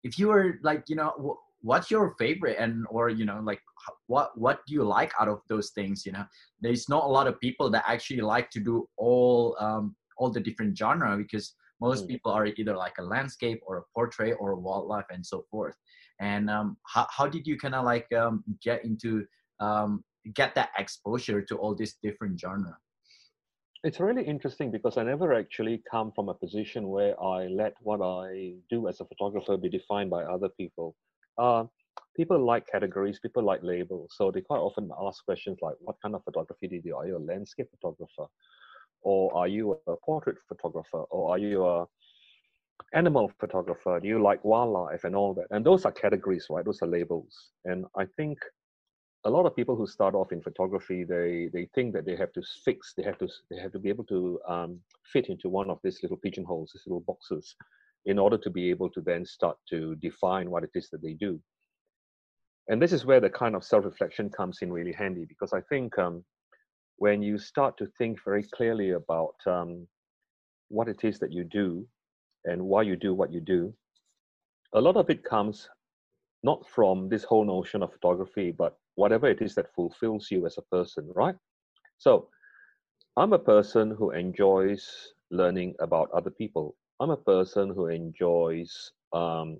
[0.05, 3.61] if you were like you know what's your favorite and or you know like
[4.07, 6.25] what what do you like out of those things you know?
[6.61, 10.41] There's not a lot of people that actually like to do all um all the
[10.41, 12.09] different genre because most mm.
[12.09, 15.77] people are either like a landscape or a portrait or a wildlife and so forth.
[16.21, 19.27] And um how, how did you kind of like um get into
[19.61, 22.77] um get that exposure to all these different genre?
[23.85, 28.03] It's really interesting because I never actually come from a position where I let what
[28.03, 30.97] I do as a photographer be defined by other people
[31.39, 31.65] uh,
[32.17, 34.15] people like categories, people like labels.
[34.17, 36.97] So they quite often ask questions like, what kind of photography do you do?
[36.97, 38.27] Are you a landscape photographer?
[39.03, 41.03] Or are you a portrait photographer?
[41.11, 41.87] Or are you a
[42.93, 44.01] animal photographer?
[44.01, 45.47] Do you like wildlife and all that?
[45.51, 46.65] And those are categories, right?
[46.65, 47.51] Those are labels.
[47.65, 48.39] And I think
[49.25, 52.33] a lot of people who start off in photography, they they think that they have
[52.33, 54.81] to fix, they have to they have to be able to um,
[55.13, 57.55] fit into one of these little pigeonholes, these little boxes
[58.07, 61.15] in order to be able to then start to define what it is that they
[61.15, 61.41] do.
[62.69, 65.61] And this is where the kind of self reflection comes in really handy because I
[65.63, 66.25] think um,
[66.97, 69.87] when you start to think very clearly about um,
[70.69, 71.87] what it is that you do
[72.45, 73.73] and why you do what you do,
[74.75, 75.69] a lot of it comes
[76.43, 80.59] not from this whole notion of photography, but whatever it is that fulfills you as
[80.59, 81.35] a person, right?
[81.99, 82.29] So
[83.17, 84.89] I'm a person who enjoys
[85.31, 86.77] learning about other people.
[87.01, 89.59] I'm a person who enjoys um,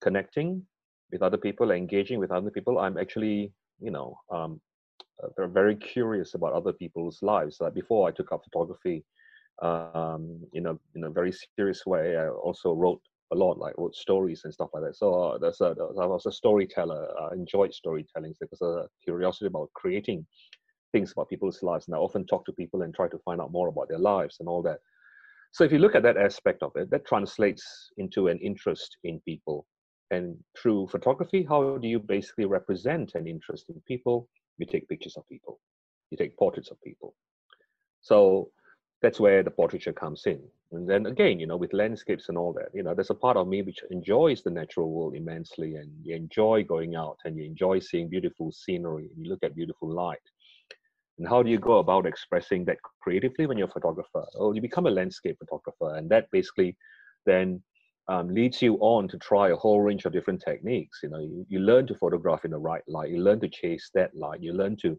[0.00, 0.66] connecting
[1.12, 2.78] with other people, engaging with other people.
[2.78, 4.60] I'm actually, you know, um,
[5.22, 7.58] uh, very curious about other people's lives.
[7.60, 9.04] Like before I took up photography,
[9.62, 13.94] um, in a in a very serious way, I also wrote a lot, like wrote
[13.94, 14.96] stories and stuff like that.
[14.96, 17.08] So uh, there's a, I was a storyteller.
[17.20, 20.26] I enjoyed storytelling because of a curiosity about creating
[20.92, 23.52] things about people's lives, and I often talk to people and try to find out
[23.52, 24.80] more about their lives and all that.
[25.52, 29.20] So if you look at that aspect of it, that translates into an interest in
[29.20, 29.66] people.
[30.10, 34.28] And through photography, how do you basically represent an interest in people?
[34.58, 35.60] You take pictures of people,
[36.10, 37.14] you take portraits of people.
[38.00, 38.50] So
[39.02, 40.40] that's where the portraiture comes in.
[40.72, 43.36] And then again, you know, with landscapes and all that, you know, there's a part
[43.36, 47.44] of me which enjoys the natural world immensely and you enjoy going out and you
[47.44, 50.18] enjoy seeing beautiful scenery and you look at beautiful light.
[51.20, 54.24] And how do you go about expressing that creatively when you're a photographer?
[54.38, 56.78] Well, you become a landscape photographer, and that basically
[57.26, 57.62] then
[58.08, 61.00] um, leads you on to try a whole range of different techniques.
[61.02, 63.90] You know, you, you learn to photograph in the right light, you learn to chase
[63.92, 64.98] that light, you learn to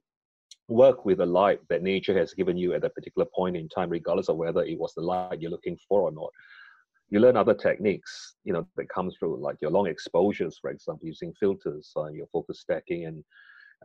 [0.68, 3.90] work with the light that nature has given you at a particular point in time,
[3.90, 6.30] regardless of whether it was the light you're looking for or not.
[7.10, 11.08] You learn other techniques, you know, that comes through, like your long exposures, for example,
[11.08, 13.24] using filters, uh, your focus stacking, and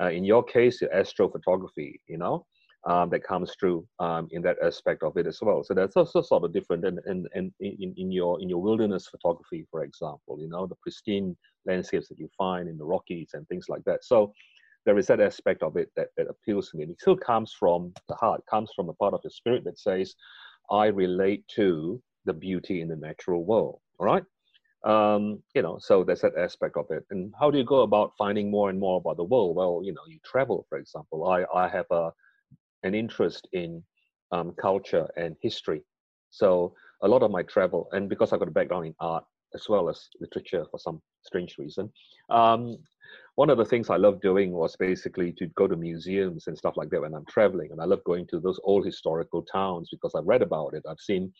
[0.00, 2.46] uh, in your case, your astrophotography, you know,
[2.86, 5.64] um, that comes through um, in that aspect of it as well.
[5.64, 9.08] So that's also sort of different in, in, in, in, in your in your wilderness
[9.08, 13.46] photography, for example, you know, the pristine landscapes that you find in the Rockies and
[13.48, 14.04] things like that.
[14.04, 14.32] So
[14.84, 16.84] there is that aspect of it that, that appeals to me.
[16.84, 19.80] And it still comes from the heart, comes from a part of the spirit that
[19.80, 20.14] says,
[20.70, 23.80] I relate to the beauty in the natural world.
[23.98, 24.22] All right
[24.84, 28.12] um, you know so there's that aspect of it and how do you go about
[28.18, 31.44] finding more and more about the world well you know you travel for example i
[31.54, 32.12] i have a
[32.82, 33.82] an interest in
[34.32, 35.82] um, culture and history.
[36.30, 39.68] So a lot of my travel, and because I've got a background in art as
[39.68, 41.90] well as literature for some strange reason,
[42.30, 42.78] um,
[43.36, 46.76] one of the things I love doing was basically to go to museums and stuff
[46.76, 47.70] like that when I'm traveling.
[47.70, 50.82] And I love going to those old historical towns because I've read about it.
[50.88, 51.32] I've seen,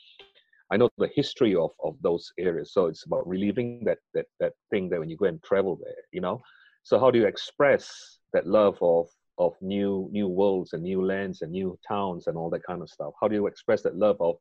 [0.70, 2.72] I know the history of, of those areas.
[2.72, 6.02] So it's about relieving that, that, that thing that when you go and travel there,
[6.12, 6.40] you know?
[6.82, 9.06] So how do you express that love of,
[9.38, 12.90] of new, new worlds and new lands and new towns and all that kind of
[12.90, 13.12] stuff?
[13.20, 14.36] How do you express that love of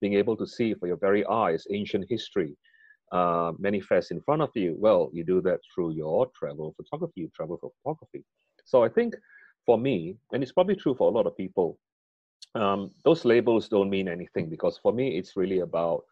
[0.00, 2.56] being able to see for your very eyes ancient history
[3.12, 4.76] uh, manifest in front of you?
[4.78, 8.24] Well, you do that through your travel photography, travel photography.
[8.64, 9.14] So I think
[9.64, 11.78] for me, and it's probably true for a lot of people,
[12.54, 16.02] um, those labels don't mean anything because for me, it's really about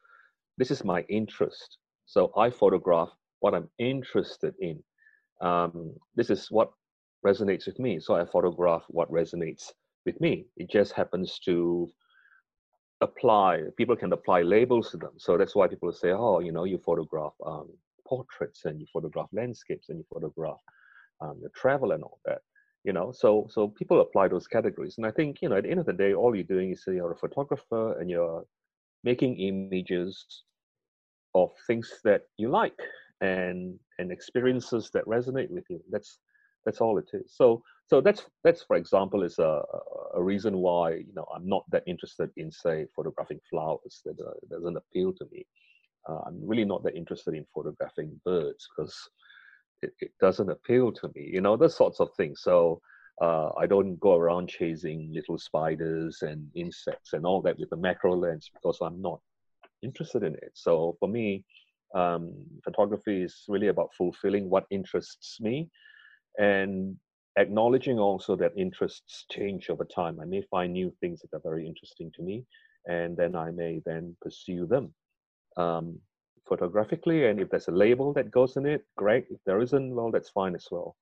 [0.59, 1.79] this is my interest.
[2.07, 4.83] So I photograph what I'm interested in.
[5.41, 6.71] Um, this is what
[7.25, 8.01] resonates with me.
[8.01, 9.73] So I photograph what resonates
[10.05, 10.47] with me.
[10.57, 11.89] It just happens to
[13.03, 16.65] apply people can apply labels to them so that's why people say oh you know
[16.65, 17.69] you photograph um,
[18.07, 20.59] portraits and you photograph landscapes and you photograph
[21.21, 22.41] um, the travel and all that
[22.87, 24.95] you know so so people apply those categories.
[24.97, 26.85] And i think you know at the end of the day all you're doing is
[26.87, 28.45] you're a photographer and you're
[29.05, 30.45] making images
[31.35, 32.81] of things that you like
[33.21, 35.81] and and experiences that resonate with you.
[35.91, 36.19] That's
[36.65, 37.35] that's all it is.
[37.35, 39.63] So so that's that's for example is a,
[40.15, 44.33] a reason why you know i'm not that interested in say photographing flowers that uh,
[44.51, 45.47] doesn't appeal to me.
[46.09, 48.97] Uh, i'm really not that interested in photographing birds because
[49.83, 52.41] it, it, doesn't appeal to me you know those sorts of things.
[52.43, 52.81] So
[53.23, 57.77] uh, i don't go around chasing little spiders and insects and all that with a
[57.77, 59.21] macro lens because i'm not
[59.83, 60.53] interested in it.
[60.55, 61.45] So for me
[61.95, 62.35] um,
[62.65, 65.71] photography is really about fulfilling what interests me
[66.39, 66.97] and
[67.37, 70.19] acknowledging also that interests change over time.
[70.21, 72.45] I may find new things that are very interesting to me,
[72.87, 74.95] and then I may then pursue them.
[75.57, 75.99] Um,
[76.49, 77.27] photographically.
[77.27, 79.27] And if there's a label that goes in it, great.
[79.31, 80.97] If there isn't, well, that's fine as well.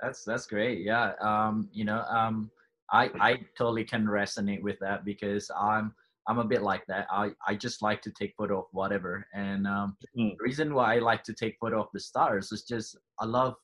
[0.00, 0.80] That's that's great.
[0.80, 1.12] Yeah.
[1.20, 2.50] Um, you know, um,
[2.90, 5.94] I I totally can resonate with that because I'm
[6.28, 7.06] I'm a bit like that.
[7.10, 9.26] I, I just like to take photo of whatever.
[9.34, 10.36] And um, mm.
[10.36, 13.54] the reason why I like to take photo of the stars is just I love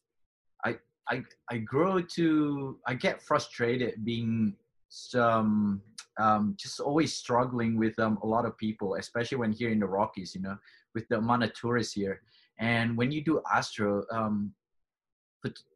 [0.64, 0.76] I
[1.08, 4.54] I I grow to I get frustrated being
[4.88, 5.82] some
[6.18, 9.86] um, just always struggling with um, a lot of people, especially when here in the
[9.86, 10.56] Rockies, you know,
[10.94, 12.22] with the amount of tourists here.
[12.58, 14.52] And when you do astro, um,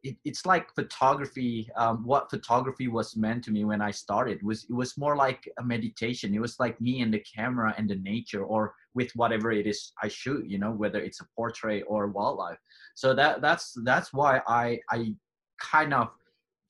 [0.03, 1.69] it, it's like photography.
[1.77, 5.49] Um, what photography was meant to me when I started was it was more like
[5.57, 6.35] a meditation.
[6.35, 9.93] It was like me and the camera and the nature, or with whatever it is
[10.01, 10.45] I shoot.
[10.47, 12.59] You know, whether it's a portrait or wildlife.
[12.95, 15.15] So that that's that's why I I
[15.59, 16.09] kind of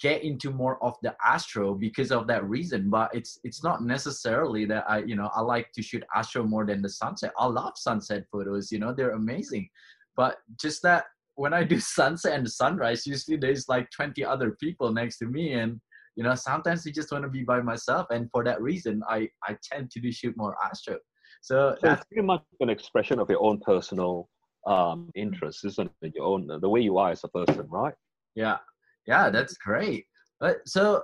[0.02, 4.66] get into more of the astro because of that reason but it's it's not necessarily
[4.66, 7.32] that i you know i like to shoot astro more than the sunset.
[7.38, 9.70] I love sunset photos you know they're amazing.
[10.16, 14.92] But just that when i do sunset and sunrise usually there's like 20 other people
[14.92, 15.80] next to me and
[16.16, 19.28] you know sometimes i just want to be by myself and for that reason i
[19.48, 20.98] i tend to do shoot more astro.
[21.42, 24.30] So, so that's pretty much an expression of your own personal
[24.66, 26.14] um interests isn't it?
[26.16, 27.94] Your own the way you are as a person right?
[28.36, 28.58] Yeah
[29.06, 30.06] yeah that's great.
[30.40, 31.04] But so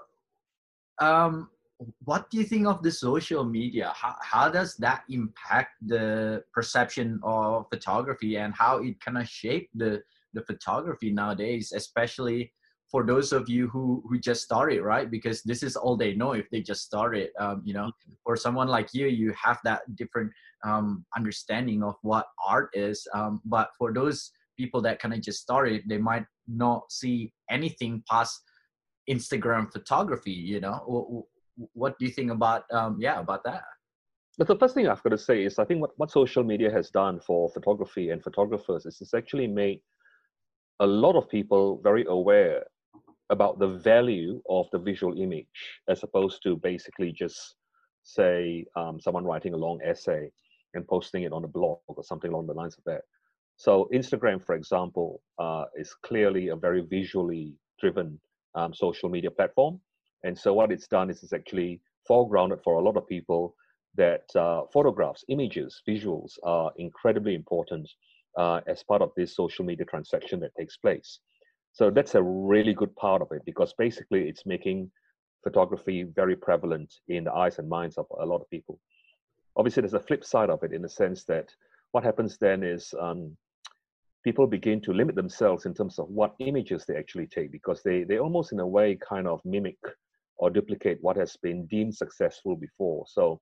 [1.00, 1.50] um
[2.04, 3.94] what do you think of the social media?
[3.96, 9.70] How, how does that impact the perception of photography and how it kind of shape
[9.74, 10.02] the
[10.34, 12.54] the photography nowadays especially
[12.92, 15.10] for those of you who who just started right?
[15.10, 17.88] Because this is all they know if they just started um, you know?
[17.88, 18.14] Mm-hmm.
[18.24, 20.32] for someone like you you have that different
[20.66, 25.42] um, understanding of what art is um, but for those people that kind of just
[25.42, 28.42] started they might not see anything past
[29.10, 31.26] instagram photography you know
[31.74, 33.64] what do you think about um, yeah about that
[34.40, 36.72] but the first thing I've got to say is I think what, what social media
[36.72, 39.82] has done for photography and photographers is it's actually made
[40.80, 42.64] a lot of people very aware
[43.30, 45.46] about the value of the visual image
[45.90, 47.56] as opposed to basically just
[48.04, 50.32] say um, someone writing a long essay
[50.74, 53.02] and posting it on a blog or something along the lines of that.
[53.60, 58.18] So Instagram, for example, uh, is clearly a very visually driven
[58.56, 59.82] um, social media platform.
[60.24, 63.56] And so what it's done is it's actually foregrounded for a lot of people
[63.96, 67.90] that uh, photographs, images, visuals are incredibly important
[68.38, 71.20] uh, as part of this social media transaction that takes place.
[71.74, 74.90] So that's a really good part of it because basically it's making
[75.44, 78.80] photography very prevalent in the eyes and minds of a lot of people.
[79.58, 81.50] Obviously, there's a flip side of it in the sense that
[81.92, 83.36] what happens then is um,
[84.24, 88.04] people begin to limit themselves in terms of what images they actually take because they,
[88.04, 89.78] they almost in a way kind of mimic
[90.38, 93.06] or duplicate what has been deemed successful before.
[93.08, 93.40] So,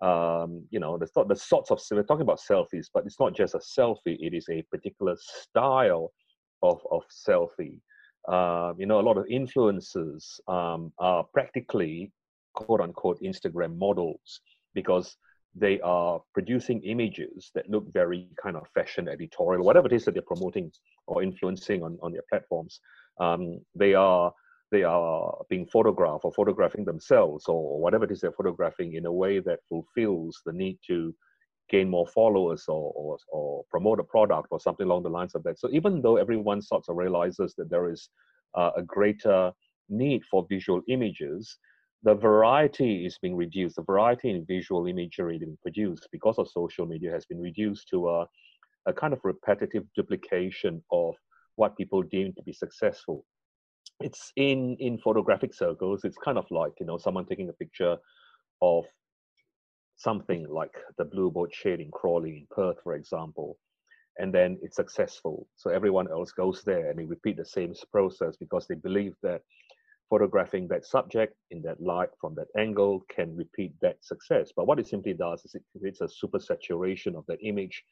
[0.00, 3.54] um, you know, the, the sorts of, we're talking about selfies, but it's not just
[3.54, 6.12] a selfie, it is a particular style
[6.62, 7.80] of, of selfie.
[8.28, 12.12] Uh, you know, a lot of influencers um, are practically
[12.54, 14.40] quote unquote Instagram models
[14.74, 15.16] because
[15.54, 20.14] they are producing images that look very kind of fashion editorial, whatever it is that
[20.14, 20.70] they're promoting
[21.06, 22.80] or influencing on, on their platforms.
[23.20, 24.32] Um, they are
[24.70, 29.12] they are being photographed or photographing themselves or whatever it is they're photographing in a
[29.12, 31.14] way that fulfills the need to
[31.68, 35.42] gain more followers or, or, or promote a product or something along the lines of
[35.42, 35.58] that.
[35.58, 38.08] So even though everyone sort of realizes that there is
[38.54, 39.52] uh, a greater
[39.90, 41.58] need for visual images,
[42.02, 43.76] the variety is being reduced.
[43.76, 48.08] The variety in visual imagery being produced because of social media has been reduced to
[48.08, 48.26] a,
[48.86, 51.14] a kind of repetitive duplication of
[51.56, 53.24] what people deem to be successful.
[54.00, 56.04] It's in in photographic circles.
[56.04, 57.96] It's kind of like you know someone taking a picture
[58.60, 58.84] of
[59.96, 63.58] something like the blue boat shed in Crawley in Perth, for example,
[64.18, 65.46] and then it's successful.
[65.54, 69.42] So everyone else goes there and they repeat the same process because they believe that
[70.12, 74.52] photographing that subject in that light from that angle can repeat that success.
[74.54, 77.82] But what it simply does is it creates a super saturation of that image.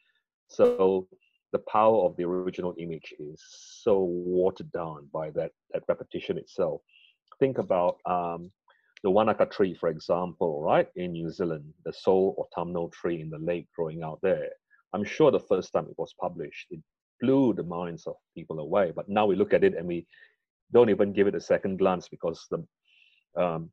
[0.49, 1.09] So
[1.55, 3.43] the power of the original image is
[3.85, 6.83] so watered down by that, that repetition itself.
[7.39, 8.51] Think about um,
[9.03, 13.39] the Wanaka tree, for example, right, in New Zealand, the sole autumnal tree in the
[13.39, 14.51] lake growing out there.
[14.93, 16.81] I'm sure the first time it was published, it
[17.23, 18.93] blew the minds of people away.
[18.95, 20.07] But now we look at it and we
[20.73, 22.65] don't even give it a second glance because the
[23.41, 23.71] um,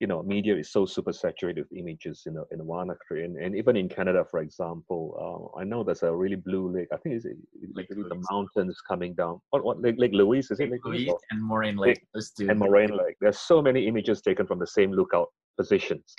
[0.00, 3.56] you know media is so super saturated with images in a, in Wanaka and, and
[3.56, 6.88] even in Canada for example uh, I know there's a really blue lake.
[6.92, 7.26] I think it's
[7.74, 9.40] like the mountains coming down.
[9.50, 11.12] What, what Lake, lake Louise is Lake it Lake Louise?
[11.30, 12.26] And Moraine Lake, Lake.
[12.40, 13.16] And Moraine Lake.
[13.20, 16.14] There's so many images taken from the same lookout positions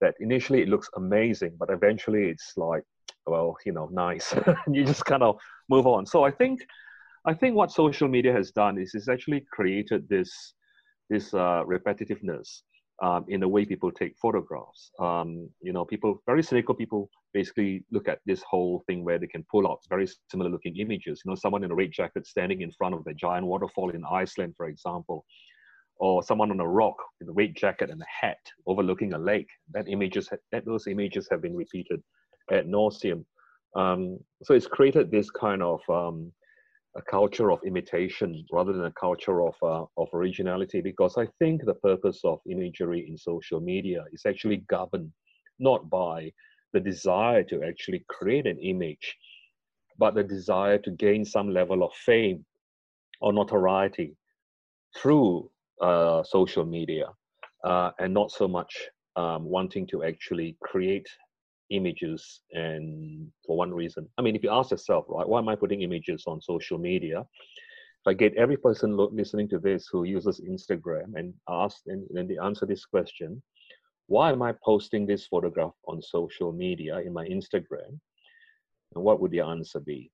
[0.00, 2.82] that initially it looks amazing but eventually it's like
[3.26, 4.34] well you know nice.
[4.72, 5.36] You just kind of
[5.68, 6.04] move on.
[6.06, 6.66] So I think
[7.26, 10.54] I think what social media has done is it's actually created this
[11.10, 12.62] this uh, repetitiveness
[13.02, 14.90] um, in the way people take photographs.
[15.00, 19.26] Um, you know, people very cynical people basically look at this whole thing where they
[19.26, 21.22] can pull out very similar looking images.
[21.24, 24.04] You know, someone in a red jacket standing in front of a giant waterfall in
[24.04, 25.24] Iceland, for example,
[25.96, 29.48] or someone on a rock in a red jacket and a hat overlooking a lake.
[29.72, 32.02] That images that those images have been repeated
[32.50, 33.26] ad nauseam.
[33.76, 36.32] Um, so it's created this kind of um,
[36.96, 41.64] a culture of imitation rather than a culture of uh, of originality because i think
[41.64, 45.10] the purpose of imagery in social media is actually governed
[45.58, 46.30] not by
[46.72, 49.16] the desire to actually create an image
[49.98, 52.44] but the desire to gain some level of fame
[53.20, 54.16] or notoriety
[54.96, 55.48] through
[55.80, 57.06] uh, social media
[57.64, 61.08] uh, and not so much um, wanting to actually create
[61.70, 65.54] images and for one reason i mean if you ask yourself right why am i
[65.54, 70.04] putting images on social media if i get every person lo- listening to this who
[70.04, 73.42] uses instagram and ask and then they answer this question
[74.06, 77.98] why am i posting this photograph on social media in my instagram
[78.94, 80.10] and what would the answer be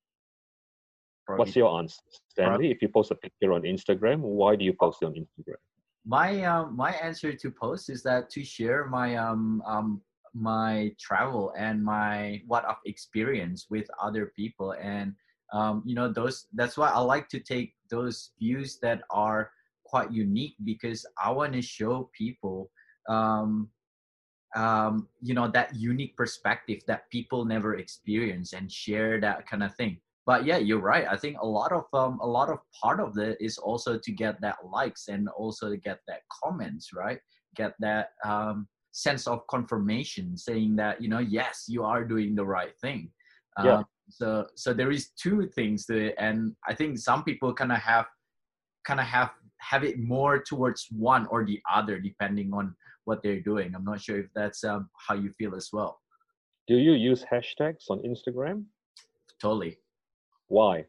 [1.25, 1.39] Probably.
[1.39, 2.71] what's your answer stanley Probably.
[2.71, 5.61] if you post a picture on instagram why do you post it on instagram
[6.05, 10.01] my um, my answer to post is that to share my um, um,
[10.39, 14.75] my travel and my what I've experienced with other people.
[14.81, 15.13] And
[15.53, 19.51] um, you know those that's why I like to take those views that are
[19.85, 22.69] quite unique because I want to show people
[23.09, 23.69] um,
[24.55, 29.73] um, you know that unique perspective that people never experience and share that kind of
[29.75, 29.99] thing.
[30.25, 31.07] But yeah you're right.
[31.09, 34.11] I think a lot of um, a lot of part of it is also to
[34.11, 37.19] get that likes and also to get that comments right?
[37.55, 42.45] Get that um, sense of confirmation saying that you know yes you are doing the
[42.45, 43.11] right thing.
[43.63, 43.77] Yeah.
[43.77, 47.73] Um, so so there is two things to it and i think some people kind
[47.73, 48.05] of have
[48.85, 52.73] kind of have have it more towards one or the other depending on
[53.05, 53.73] what they're doing.
[53.73, 55.99] I'm not sure if that's um, how you feel as well.
[56.67, 58.65] Do you use hashtags on instagram?
[59.41, 59.77] Totally.
[60.47, 60.85] Why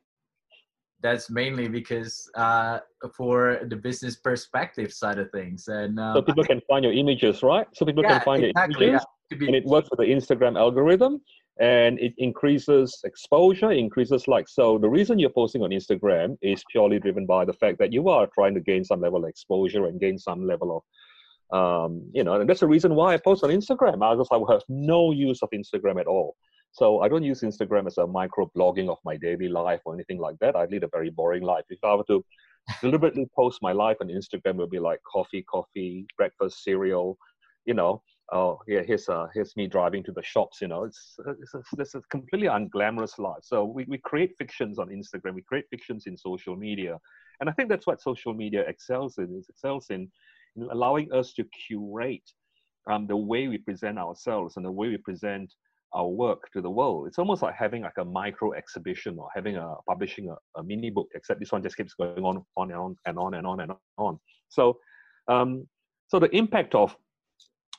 [1.00, 2.78] that's mainly because uh,
[3.16, 7.42] for the business perspective side of things and um, so people can find your images
[7.42, 7.66] right?
[7.74, 9.46] So people yeah, can find exactly, your images yeah.
[9.46, 11.20] and it works with the instagram algorithm
[11.60, 14.54] and it increases exposure increases likes.
[14.54, 18.08] So the reason you're posting on instagram is purely driven by the fact that you
[18.08, 20.82] are trying to gain some level of exposure and gain some level of
[21.50, 24.02] um, you know and that's the reason why i post on instagram.
[24.02, 26.36] I just I have no use of instagram at all
[26.78, 30.18] so I don't use Instagram as a micro blogging of my daily life or anything
[30.20, 30.54] like that.
[30.54, 31.64] I lead a very boring life.
[31.70, 32.24] If I were to
[32.80, 37.18] deliberately post my life on Instagram it would be like coffee, coffee, breakfast, cereal,
[37.64, 38.00] you know.
[38.30, 40.60] Oh, yeah, here's uh, here's me driving to the shops.
[40.60, 43.42] You know, it's it's a, it's a completely unglamorous life.
[43.42, 45.34] So we, we create fictions on Instagram.
[45.34, 46.98] We create fictions in social media,
[47.40, 49.34] and I think that's what social media excels in.
[49.34, 50.08] It excels in,
[50.56, 52.30] in allowing us to curate
[52.86, 55.52] um, the way we present ourselves and the way we present
[55.92, 57.06] our work to the world.
[57.06, 60.90] It's almost like having like a micro exhibition or having a publishing a, a mini
[60.90, 63.60] book, except this one just keeps going on, on and on and on and on
[63.60, 64.18] and on.
[64.48, 64.78] So,
[65.28, 65.66] um,
[66.08, 66.96] so the impact of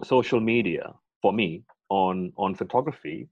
[0.04, 3.28] social media for me on on photography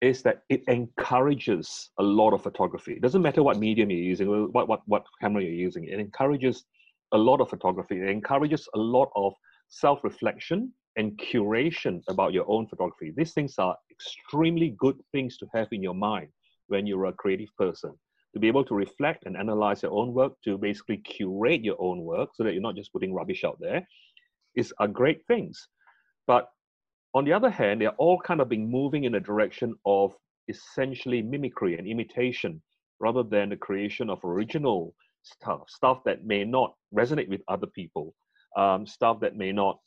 [0.00, 2.94] is that it encourages a lot of photography.
[2.94, 5.84] It doesn't matter what medium you're using, what what what camera you're using.
[5.84, 6.64] It encourages
[7.12, 8.00] a lot of photography.
[8.00, 9.32] It encourages a lot of
[9.68, 13.12] self-reflection and curation about your own photography.
[13.16, 16.28] These things are extremely good things to have in your mind
[16.68, 17.92] when you're a creative person.
[18.34, 22.00] To be able to reflect and analyze your own work, to basically curate your own
[22.02, 23.86] work so that you're not just putting rubbish out there,
[24.56, 25.68] is are great things.
[26.26, 26.48] But
[27.14, 30.14] on the other hand, they're all kind of being moving in a direction of
[30.48, 32.62] essentially mimicry and imitation
[33.00, 38.14] rather than the creation of original stuff, stuff that may not resonate with other people,
[38.56, 39.78] um, stuff that may not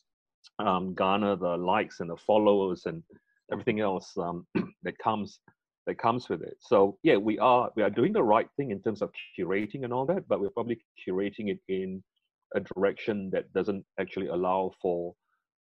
[0.59, 3.03] um, garner the likes and the followers and
[3.51, 4.45] everything else um,
[4.83, 5.39] that comes
[5.87, 6.57] that comes with it.
[6.59, 9.93] So yeah, we are we are doing the right thing in terms of curating and
[9.93, 12.03] all that, but we're probably curating it in
[12.55, 15.13] a direction that doesn't actually allow for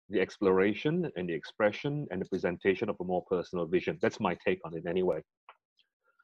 [0.09, 3.97] the exploration and the expression and the presentation of a more personal vision.
[4.01, 5.21] That's my take on it anyway.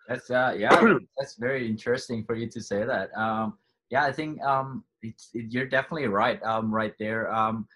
[0.08, 0.70] That's uh yeah,
[1.18, 3.16] that's very interesting for you to say that.
[3.16, 3.58] Um
[3.90, 7.32] yeah, I think um it's it, you're definitely right um right there.
[7.34, 7.68] Um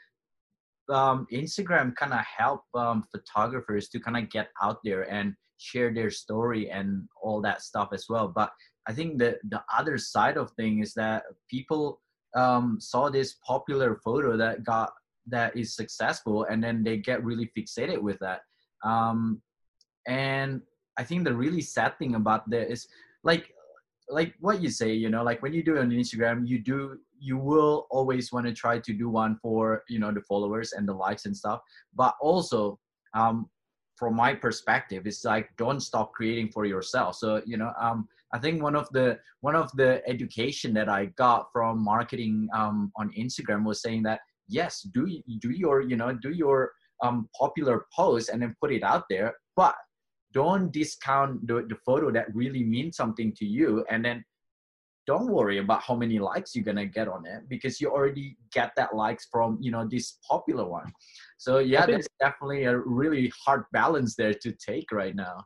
[0.90, 5.94] um, Instagram kind of help um, photographers to kind of get out there and share
[5.94, 8.28] their story and all that stuff as well.
[8.28, 8.52] But
[8.88, 12.02] I think the the other side of thing is that people
[12.36, 14.92] um, saw this popular photo that got
[15.28, 18.42] that is successful, and then they get really fixated with that.
[18.84, 19.42] Um,
[20.08, 20.62] and
[20.98, 22.88] I think the really sad thing about that is
[23.24, 23.52] like
[24.10, 27.38] like what you say you know like when you do on instagram you do you
[27.38, 30.94] will always want to try to do one for you know the followers and the
[30.94, 31.60] likes and stuff.
[31.94, 32.80] But also
[33.14, 33.50] um
[33.98, 37.16] from my perspective it's like don't stop creating for yourself.
[37.16, 41.06] So you know um i think one of the one of the education that i
[41.24, 44.20] got from marketing um on instagram was saying that
[44.50, 45.04] yes do
[45.40, 46.72] do your you know do your
[47.04, 49.76] um popular post and then put it out there but
[50.36, 53.86] don't discount the, the photo that really means something to you.
[53.90, 54.24] And then
[55.08, 58.72] don't worry about how many likes you're gonna get on it because you already get
[58.76, 60.92] that likes from you know this popular one.
[61.38, 65.38] So yeah that's definitely a really hard balance there to take right now.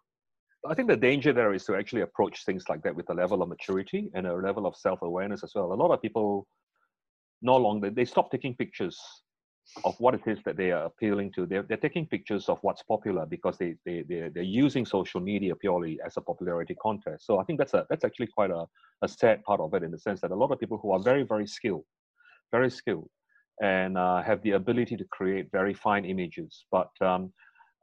[0.68, 3.41] I think the danger there is to actually approach things like that with a level
[3.41, 5.72] of maturity and a level of self-awareness as well.
[5.72, 6.47] A lot of people
[7.41, 8.99] no longer they stop taking pictures
[9.86, 11.45] of what it is that they are appealing to.
[11.45, 15.55] They're, they're taking pictures of what's popular because they, they, they're, they're using social media
[15.55, 17.26] purely as a popularity contest.
[17.26, 18.65] So I think that's, a, that's actually quite a,
[19.01, 20.99] a sad part of it in the sense that a lot of people who are
[20.99, 21.86] very, very skilled,
[22.51, 23.09] very skilled,
[23.61, 27.32] and uh, have the ability to create very fine images, but um,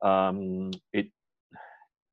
[0.02, 1.06] um, it,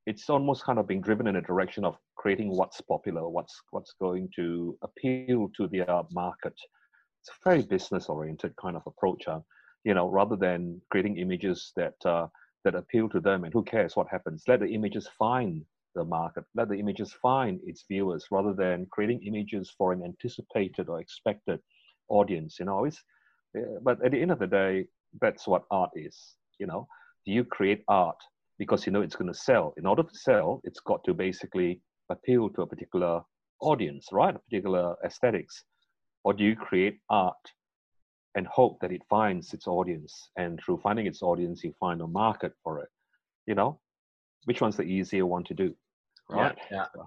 [0.06, 3.94] it's almost kind of being driven in a direction of creating what's popular, what's, what's
[4.02, 6.54] going to appeal to the market.
[7.22, 9.24] It's a very business oriented kind of approach.
[9.28, 9.40] Huh?
[9.84, 12.28] You know, rather than creating images that uh,
[12.64, 13.44] that appeal to them.
[13.44, 14.44] And who cares what happens?
[14.48, 15.64] Let the images find
[15.96, 16.46] the market.
[16.56, 21.60] Let the images find its viewers, rather than creating images for an anticipated or expected
[22.10, 22.58] audience.
[22.60, 23.04] You know, it's,
[23.82, 24.86] but at the end of the day,
[25.22, 26.36] that's what art is.
[26.60, 26.88] You know,
[27.26, 28.18] do you create art
[28.58, 29.74] because you know it's going to sell?
[29.78, 33.22] In order to sell, it's got to basically appeal to a particular
[33.60, 34.36] audience, right?
[34.36, 35.64] A particular aesthetics.
[36.24, 37.36] Or do you create art
[38.36, 40.30] and hope that it finds its audience.
[40.38, 42.90] And through finding its audience, you find a market for it.
[43.46, 43.80] You know,
[44.46, 45.76] which one's the easier one to do?
[46.30, 46.58] Right.
[46.72, 46.86] Yeah.
[46.96, 47.04] yeah.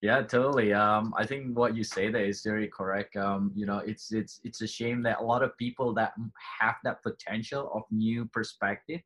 [0.00, 0.72] Yeah, totally.
[0.72, 3.16] Um, I think what you say there is very correct.
[3.16, 6.12] Um, you know, it's it's it's a shame that a lot of people that
[6.60, 9.00] have that potential of new perspective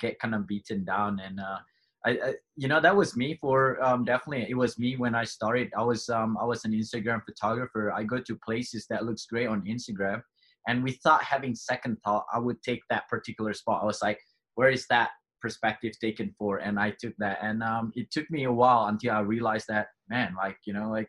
[0.00, 1.20] get kind of beaten down.
[1.20, 1.58] And uh,
[2.06, 4.46] I, I, you know, that was me for um, definitely.
[4.48, 5.70] It was me when I started.
[5.76, 7.92] I was um, I was an Instagram photographer.
[7.92, 10.22] I go to places that looks great on Instagram,
[10.68, 13.82] and without having second thought, I would take that particular spot.
[13.82, 14.20] I was like,
[14.54, 15.10] where is that
[15.40, 16.58] perspective taken for?
[16.58, 17.38] And I took that.
[17.40, 20.90] And um, it took me a while until I realized that, man, like, you know,
[20.90, 21.08] like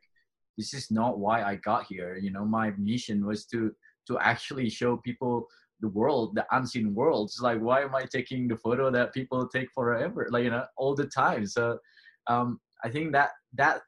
[0.58, 2.18] this is not why I got here.
[2.18, 3.72] You know, my mission was to
[4.08, 5.46] to actually show people
[5.82, 7.28] the world, the unseen world.
[7.28, 10.66] It's Like, why am I taking the photo that people take forever, like you know,
[10.78, 11.46] all the time?
[11.46, 11.80] So,
[12.28, 13.82] um, I think that that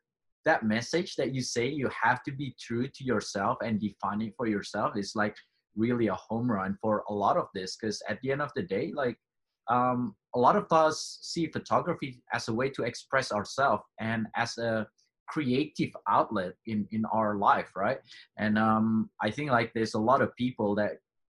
[0.44, 4.34] that message that you say you have to be true to yourself and define it
[4.36, 5.36] for yourself is like
[5.76, 8.64] really a home run for a lot of this because at the end of the
[8.64, 9.18] day like
[9.70, 14.58] um, a lot of us see photography as a way to express ourselves and as
[14.58, 14.88] a
[15.28, 18.00] creative outlet in in our life right?
[18.38, 20.94] And um, i think like there's a lot of people that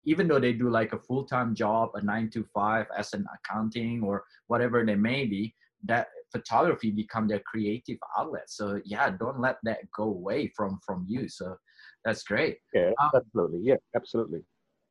[0.06, 4.02] even though they do like a full-time job a nine to five as an accounting
[4.02, 5.54] or whatever they may be
[5.84, 8.48] that photography become their creative outlet.
[8.48, 11.28] So yeah don't let that go away from from you.
[11.28, 11.56] So
[12.04, 12.58] that's great.
[12.72, 13.60] Yeah um, absolutely.
[13.62, 14.40] Yeah absolutely.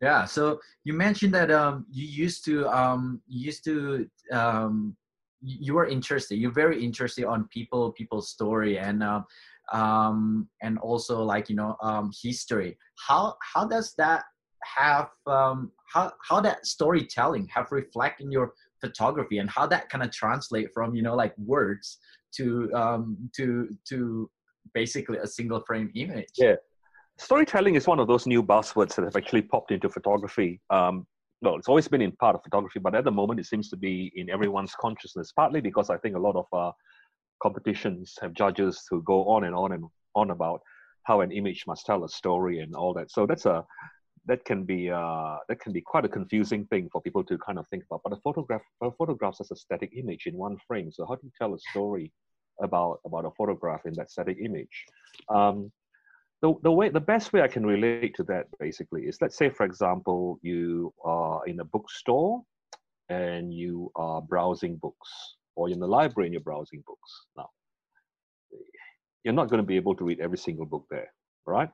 [0.01, 4.95] Yeah so you mentioned that um you used to um you used to um
[5.41, 9.25] you were interested you're very interested on people people's story and um
[9.71, 12.77] um and also like you know um history.
[13.07, 14.23] How how does that
[14.63, 20.03] have um how how that storytelling have reflect in your photography and how that kind
[20.03, 21.97] of translate from you know like words
[22.35, 24.29] to um to to
[24.73, 26.33] basically a single frame image?
[26.37, 26.55] Yeah
[27.17, 31.05] storytelling is one of those new buzzwords that have actually popped into photography um
[31.41, 33.77] well it's always been in part of photography but at the moment it seems to
[33.77, 36.71] be in everyone's consciousness partly because i think a lot of uh,
[37.41, 39.83] competitions have judges who go on and on and
[40.15, 40.61] on about
[41.03, 43.65] how an image must tell a story and all that so that's a
[44.25, 47.59] that can be uh, that can be quite a confusing thing for people to kind
[47.59, 48.01] of think about.
[48.03, 50.91] But a photograph, a photograph is a static image in one frame.
[50.91, 52.11] So how do you tell a story
[52.61, 54.85] about about a photograph in that static image?
[55.29, 55.71] Um,
[56.43, 59.49] the, the way the best way I can relate to that basically is let's say
[59.49, 62.43] for example you are in a bookstore
[63.09, 65.09] and you are browsing books
[65.55, 67.11] or in the library and you're browsing books.
[67.37, 67.49] Now
[69.23, 71.07] you're not going to be able to read every single book there,
[71.47, 71.69] right?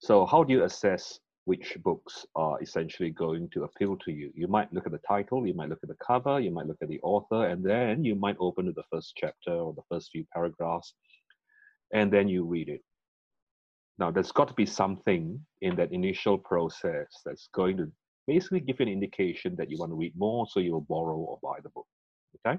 [0.00, 4.30] So how do you assess which books are essentially going to appeal to you.
[4.34, 6.76] You might look at the title, you might look at the cover, you might look
[6.82, 10.10] at the author, and then you might open to the first chapter or the first
[10.12, 10.92] few paragraphs,
[11.94, 12.82] and then you read it.
[14.00, 17.92] Now, there's got to be something in that initial process that's going to
[18.26, 21.38] basically give you an indication that you want to read more, so you'll borrow or
[21.42, 21.86] buy the book.
[22.46, 22.58] Okay?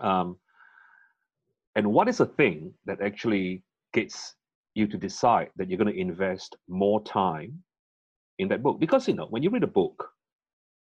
[0.00, 0.36] Um,
[1.76, 3.64] and what is a thing that actually
[3.94, 4.34] gets
[4.74, 7.62] you to decide that you're going to invest more time
[8.38, 10.10] in that book because you know when you read a book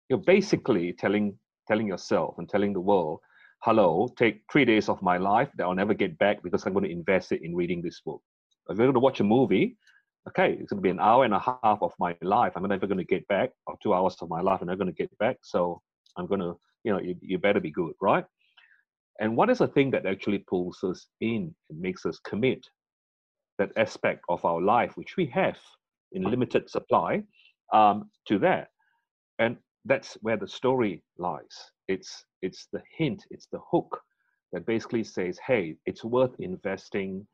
[0.09, 1.39] you're basically telling
[1.69, 3.21] telling yourself and telling the world
[3.63, 6.85] hello take three days of my life that i'll never get back because i'm going
[6.85, 8.21] to invest it in reading this book
[8.69, 9.77] if you're going to watch a movie
[10.29, 12.87] okay it's going to be an hour and a half of my life i'm never
[12.87, 15.17] going to get back or two hours of my life i'm not going to get
[15.19, 15.81] back so
[16.17, 16.55] i'm going to
[16.85, 18.25] you know you, you better be good right
[19.21, 22.65] and what is the thing that actually pulls us in and makes us commit
[23.59, 25.59] that aspect of our life which we have
[26.13, 27.23] in limited supply
[27.73, 28.69] um, to that.
[29.39, 31.57] And that's where the story lies.
[31.89, 34.01] It's it's the hint, it's the hook
[34.53, 37.27] that basically says, hey, it's worth investing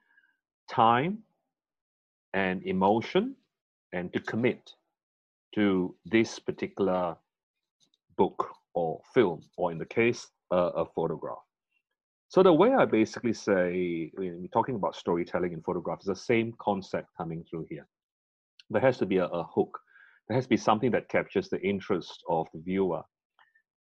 [0.71, 1.19] time
[2.33, 3.37] and emotion
[3.93, 4.73] and to commit
[5.55, 7.17] to this particular
[8.17, 11.39] book or film, or in the case, uh, a photograph.
[12.29, 16.55] So the way I basically say, we're talking about storytelling in photographs, is the same
[16.59, 17.87] concept coming through here
[18.71, 19.79] there has to be a, a hook.
[20.29, 23.03] There has to be something that captures the interest of the viewer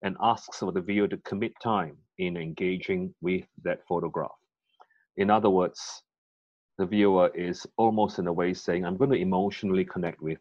[0.03, 4.31] and asks for the viewer to commit time in engaging with that photograph.
[5.17, 6.04] In other words,
[6.79, 10.39] the viewer is almost in a way saying, I'm going to emotionally connect with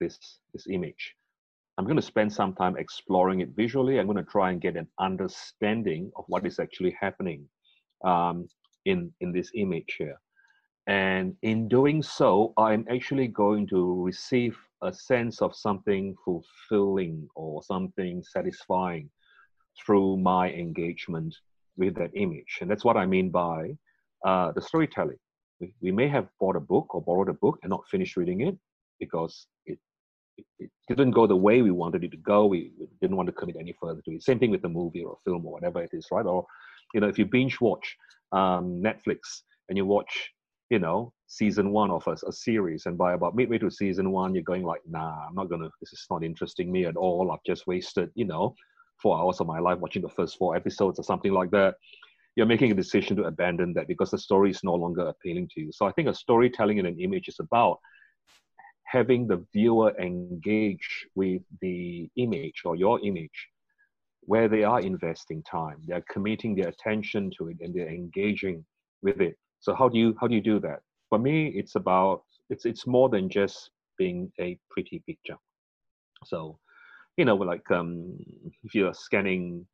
[0.00, 0.18] this,
[0.52, 1.14] this image.
[1.78, 3.98] I'm going to spend some time exploring it visually.
[3.98, 7.48] I'm going to try and get an understanding of what is actually happening
[8.04, 8.46] um,
[8.84, 10.20] in, in this image here.
[10.86, 17.62] And in doing so, I'm actually going to receive a sense of something fulfilling or
[17.62, 19.08] something satisfying
[19.84, 21.34] through my engagement
[21.76, 22.58] with that image.
[22.60, 23.70] And that's what I mean by
[24.26, 25.18] uh, the storytelling.
[25.62, 28.40] We, we may have bought a book or borrowed a book and not finished reading
[28.42, 28.58] it
[28.98, 29.78] because it,
[30.36, 32.46] it, it, didn't go the way we wanted it to go.
[32.46, 34.24] We, we didn't want to commit any further to it.
[34.24, 36.26] Same thing with a movie or a film or whatever it is, right?
[36.26, 36.44] Or,
[36.92, 37.96] you know, if you binge watch
[38.32, 40.32] um, Netflix and you watch
[40.72, 44.34] you know season one of a, a, series and by about midway to season one
[44.34, 47.44] you're going like nah i'm not gonna this is not interesting me at all i've
[47.46, 48.54] just wasted you know
[49.02, 51.74] four hours of my life watching the first four episodes or something like that
[52.36, 55.60] you're making a decision to abandon that because the story is no longer appealing to
[55.60, 57.78] you so i think a storytelling in an image is about
[58.84, 63.48] having the viewer engage with the image or your image
[64.24, 68.64] where they are investing time they're committing their attention to it and they're engaging
[69.02, 70.80] with it so how do you how do you do that?
[71.08, 75.36] For me, it's about it's it's more than just being a pretty picture.
[76.24, 76.58] So,
[77.16, 78.18] you know, like um,
[78.64, 79.64] if you're scanning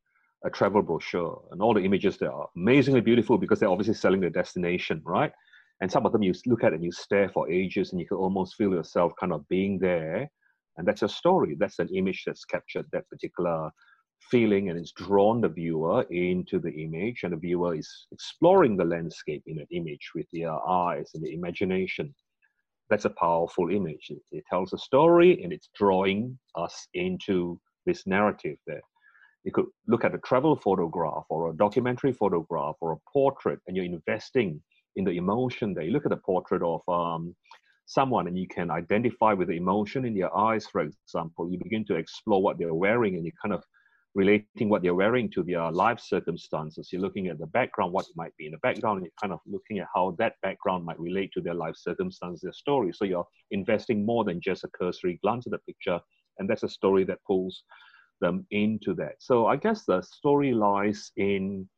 [0.45, 4.21] a travel brochure, and all the images there are amazingly beautiful because they're obviously selling
[4.21, 5.33] the destination, right?
[5.81, 8.17] And some of them you look at and you stare for ages, and you can
[8.17, 10.29] almost feel yourself kind of being there.
[10.77, 11.57] And that's a story.
[11.59, 13.71] That's an image that's captured that particular
[14.31, 18.85] feeling, and it's drawn the viewer into the image, and the viewer is exploring the
[18.85, 22.15] landscape in an image with their eyes and the imagination.
[22.91, 24.11] That's a powerful image.
[24.33, 28.83] It tells a story, and it's drawing us into this narrative there.
[29.49, 33.75] You could look at a travel photograph or a documentary photograph or a portrait, and
[33.75, 34.61] you're investing
[34.97, 35.85] in the emotion there.
[35.85, 37.35] You look at a portrait of um,
[37.87, 41.51] someone and you can identify with the emotion in their eyes, for example.
[41.51, 43.65] You begin to explore what they're wearing and you kind of
[44.15, 46.91] relating what they're wearing to their life circumstances.
[46.93, 49.41] You're looking at the background, what might be in the background, and you're kind of
[49.47, 52.93] looking at how that background might relate to their life circumstances, their story.
[52.93, 56.01] So you're investing more than just a cursory glance at the picture,
[56.39, 57.63] and that's a story that pulls
[58.21, 59.15] them into that.
[59.19, 61.69] So I guess the story lies in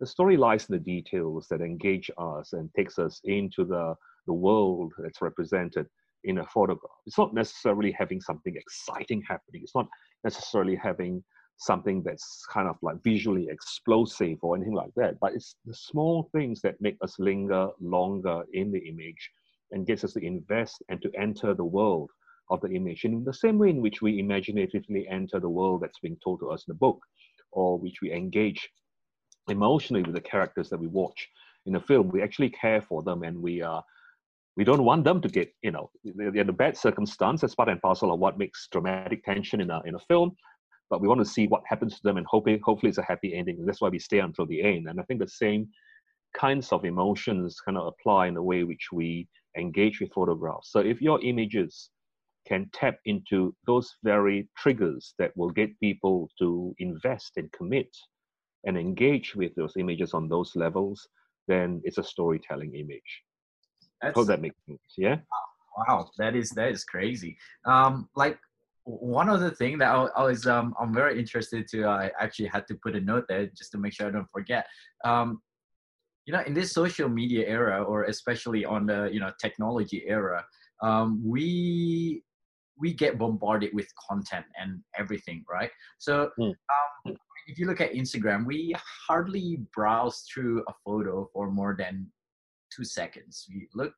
[0.00, 3.94] the story lies in the details that engage us and takes us into the,
[4.26, 5.86] the world that's represented
[6.24, 6.92] in a photograph.
[7.06, 9.62] It's not necessarily having something exciting happening.
[9.62, 9.88] It's not
[10.22, 11.24] necessarily having
[11.58, 15.18] something that's kind of like visually explosive or anything like that.
[15.20, 19.30] But it's the small things that make us linger longer in the image
[19.70, 22.10] and gets us to invest and to enter the world
[22.50, 23.04] of the image.
[23.04, 26.50] In the same way in which we imaginatively enter the world that's being told to
[26.50, 27.00] us in the book
[27.52, 28.68] or which we engage
[29.48, 31.28] emotionally with the characters that we watch
[31.66, 33.82] in a film we actually care for them and we are uh,
[34.56, 37.68] we don't want them to get you know they're in a bad circumstance that's part
[37.68, 40.34] and parcel of what makes dramatic tension in a, in a film.
[40.88, 43.34] But we want to see what happens to them and hoping hopefully it's a happy
[43.34, 43.64] ending.
[43.66, 44.88] That's why we stay until the end.
[44.88, 45.68] And i think the same
[46.34, 49.28] kinds of emotions kind of apply in the way which we
[49.58, 50.70] engage with photographs.
[50.70, 51.90] So if your images
[52.46, 57.88] can tap into those very triggers that will get people to invest and commit
[58.64, 61.06] and engage with those images on those levels,
[61.48, 63.22] then it's a storytelling image.
[64.02, 64.80] That's, Hope that makes sense.
[64.96, 65.18] Yeah.
[65.88, 67.36] Wow, that is that is crazy.
[67.66, 68.38] Um, like
[68.84, 71.86] one other thing that I, I was um, I'm very interested to.
[71.86, 74.66] I actually had to put a note there just to make sure I don't forget.
[75.04, 75.42] Um,
[76.24, 80.44] you know, in this social media era, or especially on the you know technology era,
[80.82, 82.22] um, we
[82.78, 85.70] we get bombarded with content and everything, right?
[85.98, 86.54] So mm.
[87.06, 87.16] um,
[87.46, 88.74] if you look at Instagram, we
[89.08, 92.06] hardly browse through a photo for more than
[92.74, 93.46] two seconds.
[93.48, 93.94] We look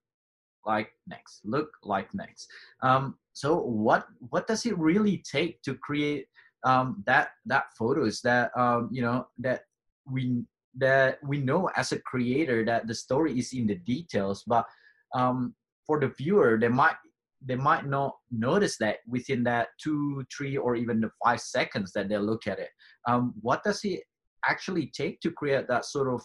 [0.67, 2.49] like next, look like next.
[2.83, 6.27] Um, so what what does it really take to create
[6.65, 9.63] um, that that photos that um, you know that
[10.11, 10.43] we
[10.77, 14.67] that we know as a creator that the story is in the details, but
[15.15, 15.55] um,
[15.87, 16.97] for the viewer, they might
[17.45, 22.09] they might not notice that within that two, three, or even the five seconds that
[22.09, 22.71] they look at it.
[23.07, 24.03] Um, what does it
[24.47, 26.23] actually take to create that sort of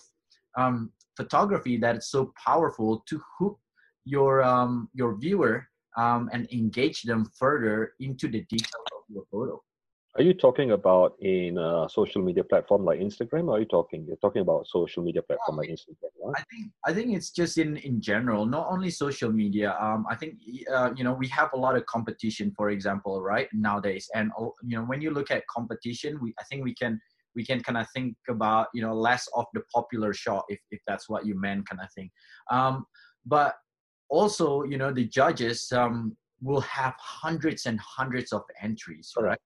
[0.57, 3.59] um, photography that is so powerful to hook
[4.05, 9.61] your um, your viewer um, and engage them further into the details of your photo?
[10.15, 13.47] Are you talking about in a social media platform like Instagram?
[13.47, 16.11] Or are you talking you're talking about social media platform like Instagram?
[16.23, 16.35] Right?
[16.37, 19.75] I think I think it's just in in general, not only social media.
[19.81, 20.35] Um, I think
[20.71, 24.53] uh, you know we have a lot of competition, for example, right nowadays, and oh,
[24.63, 27.01] you know when you look at competition, we I think we can
[27.35, 30.81] we can kind of think about you know less of the popular shot if if
[30.85, 32.11] that's what you meant, kind of thing.
[32.51, 32.85] Um,
[33.25, 33.55] but
[34.09, 39.39] also you know the judges um will have hundreds and hundreds of entries, right?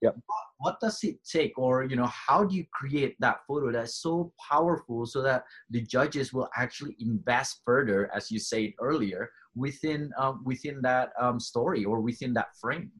[0.00, 0.10] Yeah.
[0.58, 4.32] What does it take, or you know, how do you create that photo that's so
[4.50, 10.42] powerful so that the judges will actually invest further, as you said earlier, within um,
[10.44, 12.90] within that um, story or within that frame?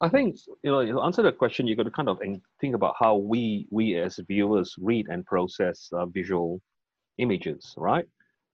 [0.00, 2.18] I think you know to answer the question, you got to kind of
[2.60, 6.60] think about how we we as viewers read and process uh, visual
[7.18, 8.06] images, right?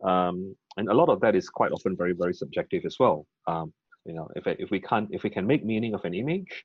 [0.05, 3.26] Um, and a lot of that is quite often very very subjective as well.
[3.47, 3.72] Um,
[4.05, 6.64] you know, if if we can't if we can make meaning of an image,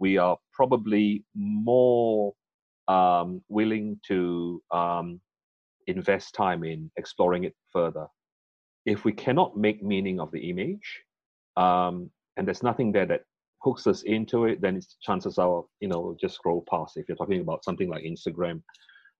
[0.00, 2.32] we are probably more
[2.88, 5.20] um, willing to um,
[5.86, 8.06] invest time in exploring it further.
[8.86, 11.02] If we cannot make meaning of the image,
[11.56, 13.22] um, and there's nothing there that
[13.62, 16.96] hooks us into it, then it's chances are, you know, just scroll past.
[16.96, 18.62] If you're talking about something like Instagram,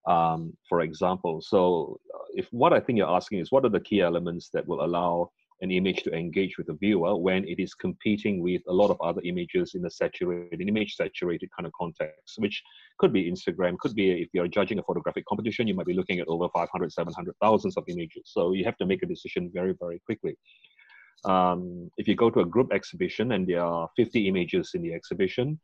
[0.08, 1.42] um, for example.
[1.42, 4.66] So, uh, if what I think you're asking is what are the key elements that
[4.66, 5.30] will allow
[5.62, 9.00] an image to engage with the viewer when it is competing with a lot of
[9.00, 12.62] other images in a saturated, image saturated kind of context, which
[12.98, 16.18] could be Instagram, could be if you're judging a photographic competition, you might be looking
[16.18, 18.22] at over 500, 700 thousands of images.
[18.24, 20.36] So you have to make a decision very, very quickly.
[21.24, 24.94] Um, if you go to a group exhibition and there are 50 images in the
[24.94, 25.60] exhibition,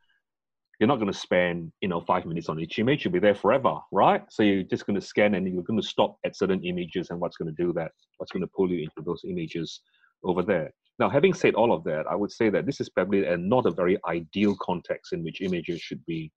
[0.79, 3.35] you're not going to spend you know five minutes on each image you'll be there
[3.35, 4.23] forever right?
[4.31, 7.21] So you're just going to scan and you're going to stop at certain images and
[7.21, 9.81] what's going to do that what's going to pull you into those images
[10.25, 10.71] over there.
[10.99, 13.67] Now having said all of that i would say that this is probably a, not
[13.67, 16.31] a very ideal context in which images should be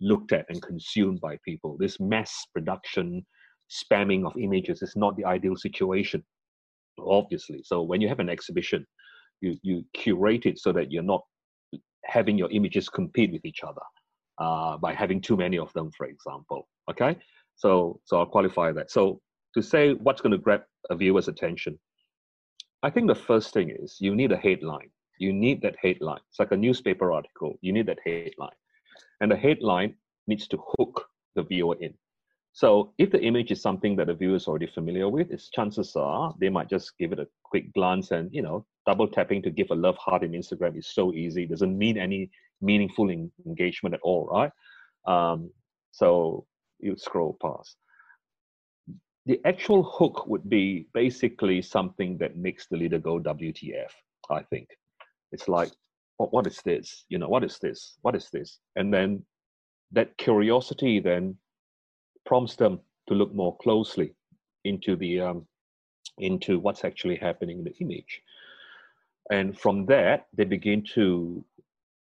[0.00, 1.76] looked at and consumed by people.
[1.78, 3.24] This mass production
[3.70, 6.22] spamming of images is not the ideal situation
[6.98, 7.60] obviously.
[7.62, 8.86] So when you have an exhibition
[9.42, 11.22] you you curate it so that you're not
[12.06, 13.82] having your images compete with each other
[14.38, 16.68] uh, by having too many of them, for example.
[16.90, 17.16] Okay,
[17.56, 18.90] so so I'll qualify that.
[18.90, 19.20] So
[19.54, 21.78] to say what's going to grab a viewer's attention,
[22.82, 24.90] I think the first thing is you need a headline.
[25.18, 26.20] You need that headline.
[26.28, 27.58] It's like a newspaper article.
[27.62, 28.58] You need that headline,
[29.20, 29.94] and the headline
[30.26, 31.94] needs to hook the viewer in.
[32.56, 35.94] So if the image is something that the viewer is already familiar with, its chances
[35.94, 39.50] are they might just give it a quick glance and you know double tapping to
[39.50, 41.42] give a love heart in Instagram is so easy.
[41.42, 42.30] It doesn't mean any
[42.62, 44.50] meaningful in, engagement at all, right?
[45.06, 45.50] Um,
[45.90, 46.46] so
[46.78, 47.76] you scroll past.
[49.26, 53.90] The actual hook would be basically something that makes the leader go WTF.
[54.30, 54.68] I think
[55.30, 55.72] it's like,
[56.16, 57.04] what, what is this?
[57.10, 57.98] You know, what is this?
[58.00, 58.60] What is this?
[58.76, 59.26] And then
[59.92, 61.36] that curiosity then
[62.26, 64.14] prompts them to look more closely
[64.64, 65.46] into the um,
[66.18, 68.22] into what's actually happening in the image.
[69.30, 71.44] And from that they begin to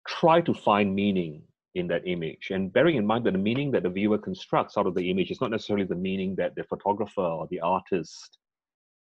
[0.06, 1.42] try to find meaning
[1.74, 2.50] in that image.
[2.50, 5.30] And bearing in mind that the meaning that the viewer constructs out of the image
[5.30, 8.38] is not necessarily the meaning that the photographer or the artist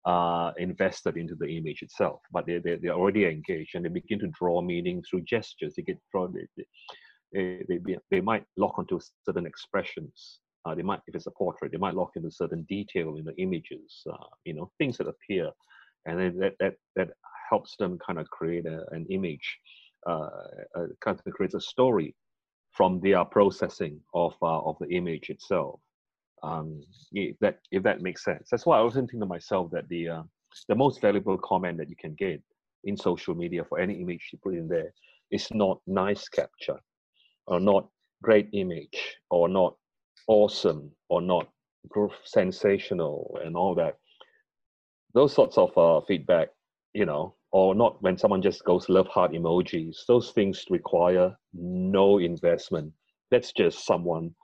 [0.05, 4.17] uh, invested into the image itself but they, they, they're already engaged and they begin
[4.17, 5.73] to draw meaning through gestures.
[5.75, 6.47] They get draw they,
[7.33, 11.71] they, they, they might lock onto certain expressions uh, they might if it's a portrait
[11.71, 15.49] they might lock into certain detail in the images uh, you know things that appear
[16.05, 17.09] and then that that that
[17.49, 19.57] helps them kind of create a, an image,
[20.07, 20.29] uh,
[20.75, 22.15] uh, kind of creates a story
[22.71, 25.79] from their processing of uh, of the image itself.
[26.43, 26.81] Um,
[27.11, 30.09] if that if that makes sense, that's why I was thinking to myself that the
[30.09, 30.23] uh,
[30.67, 32.41] the most valuable comment that you can get
[32.85, 34.93] in social media for any image you put in there
[35.31, 36.79] is not nice capture,
[37.47, 37.87] or not
[38.23, 39.75] great image, or not
[40.29, 41.49] awesome, or not
[42.23, 43.97] sensational, and all that.
[45.15, 46.49] Those sorts of uh, feedback,
[46.93, 49.97] you know, or not when someone just goes love heart emojis.
[50.07, 52.93] Those things require no investment.
[53.31, 54.35] That's just someone,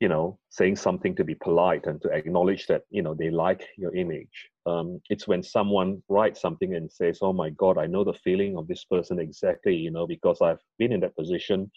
[0.00, 3.68] you know, saying something to be polite and to acknowledge that, you know, they like
[3.76, 4.48] your image.
[4.64, 8.56] Um, it's when someone writes something and says, oh my God, I know the feeling
[8.56, 11.70] of this person exactly, you know, because I've been in that position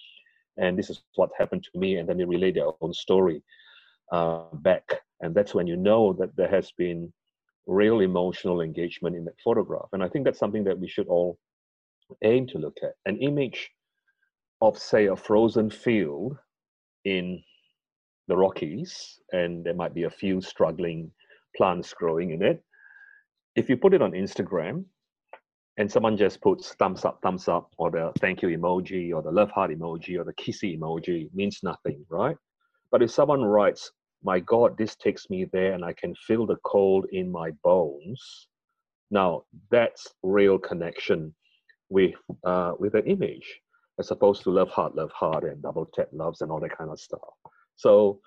[0.57, 1.97] and this is what happened to me.
[1.97, 3.41] And then they relay their own story
[4.11, 5.01] uh, back.
[5.21, 7.11] And that's when you know that there has been
[7.67, 9.89] real emotional engagement in that photograph.
[9.93, 11.37] And I think that's something that we should all
[12.23, 12.93] aim to look at.
[13.05, 13.69] An image
[14.61, 16.37] of, say, a frozen field
[17.03, 17.41] in
[18.27, 21.11] the Rockies, and there might be a few struggling
[21.55, 22.63] plants growing in it.
[23.55, 24.85] If you put it on Instagram,
[25.77, 29.31] and someone just puts thumbs up, thumbs up, or the thank you emoji, or the
[29.31, 32.37] love heart emoji, or the kissy emoji, means nothing, right?
[32.91, 33.91] But if someone writes
[34.23, 38.47] my God, this takes me there and I can feel the cold in my bones.
[39.11, 41.33] Now, that's real connection
[41.89, 43.61] with uh, with the image,
[43.99, 46.89] as opposed to love heart, love heart, and double tap loves and all that kind
[46.89, 47.19] of stuff.
[47.75, 48.19] So,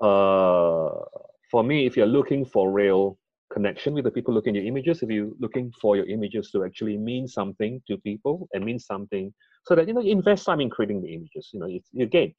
[0.00, 1.04] uh,
[1.50, 3.18] for me, if you're looking for real
[3.52, 6.64] connection with the people looking at your images, if you're looking for your images to
[6.64, 9.32] actually mean something to people and mean something,
[9.66, 11.50] so that you know, you invest time in creating the images.
[11.52, 12.34] You know, it's, again,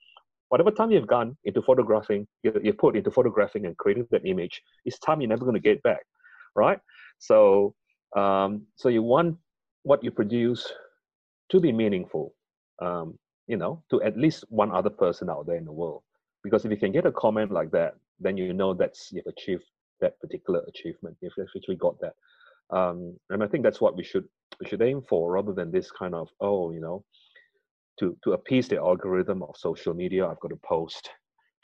[0.49, 4.61] whatever time you've gone into photographing, you, you put into photographing and creating that image,
[4.85, 6.03] it's time you're never going to get back,
[6.55, 6.79] right?
[7.19, 7.73] So,
[8.15, 9.37] um, so you want
[9.83, 10.71] what you produce
[11.49, 12.33] to be meaningful,
[12.81, 16.03] um, you know, to at least one other person out there in the world.
[16.43, 19.63] Because if you can get a comment like that, then you know that's you've achieved
[20.03, 21.17] that particular achievement.
[21.21, 22.15] If you've actually got that,
[22.77, 24.27] um, and I think that's what we should
[24.59, 27.03] we should aim for, rather than this kind of oh, you know,
[27.99, 31.09] to to appease the algorithm of social media, I've got to post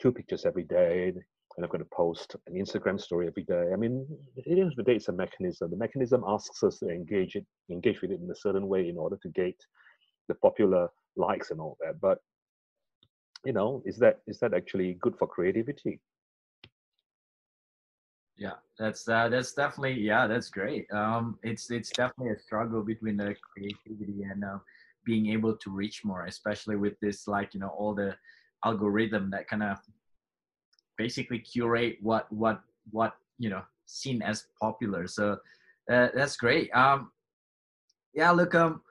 [0.01, 1.13] two pictures every day,
[1.55, 3.65] and I've got to post an Instagram story every day.
[3.73, 5.71] I mean, at the end of the day, it's a mechanism.
[5.71, 8.97] The mechanism asks us to engage it, engage with it in a certain way in
[8.97, 9.55] order to get
[10.29, 10.87] the popular
[11.17, 11.99] likes and all that.
[11.99, 12.19] But
[13.45, 15.99] you know, is that is that actually good for creativity?
[18.39, 20.87] Yeah, that's uh, that's definitely yeah, that's great.
[20.93, 24.59] Um, it's it's definitely a struggle between the creativity and uh,
[25.05, 28.15] being able to reach more especially with this like you know all the
[28.65, 29.77] algorithm that kind of
[30.97, 32.61] basically curate what what
[32.91, 35.37] what you know seen as popular so
[35.91, 37.11] uh, that's great um
[38.13, 38.81] yeah look um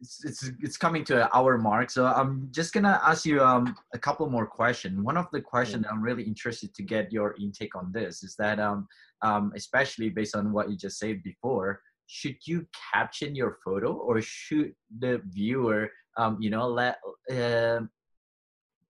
[0.00, 3.76] it's, it's it's coming to an hour mark, so I'm just gonna ask you um
[3.94, 5.00] a couple more questions.
[5.00, 8.58] One of the questions I'm really interested to get your intake on this is that
[8.58, 8.88] um
[9.22, 14.20] um especially based on what you just said before, should you caption your photo or
[14.20, 16.98] should the viewer um you know let
[17.30, 17.80] uh,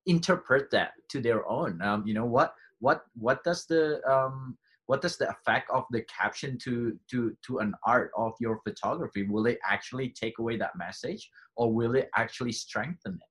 [0.07, 1.83] interpret that to their own?
[1.83, 4.57] Um, you know what what what does the um
[4.91, 9.23] what does the effect of the caption to to to an art of your photography?
[9.23, 13.31] Will it actually take away that message or will it actually strengthen it?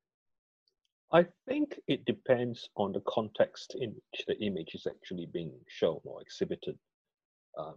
[1.12, 6.00] I think it depends on the context in which the image is actually being shown
[6.06, 6.78] or exhibited.
[7.58, 7.76] Um,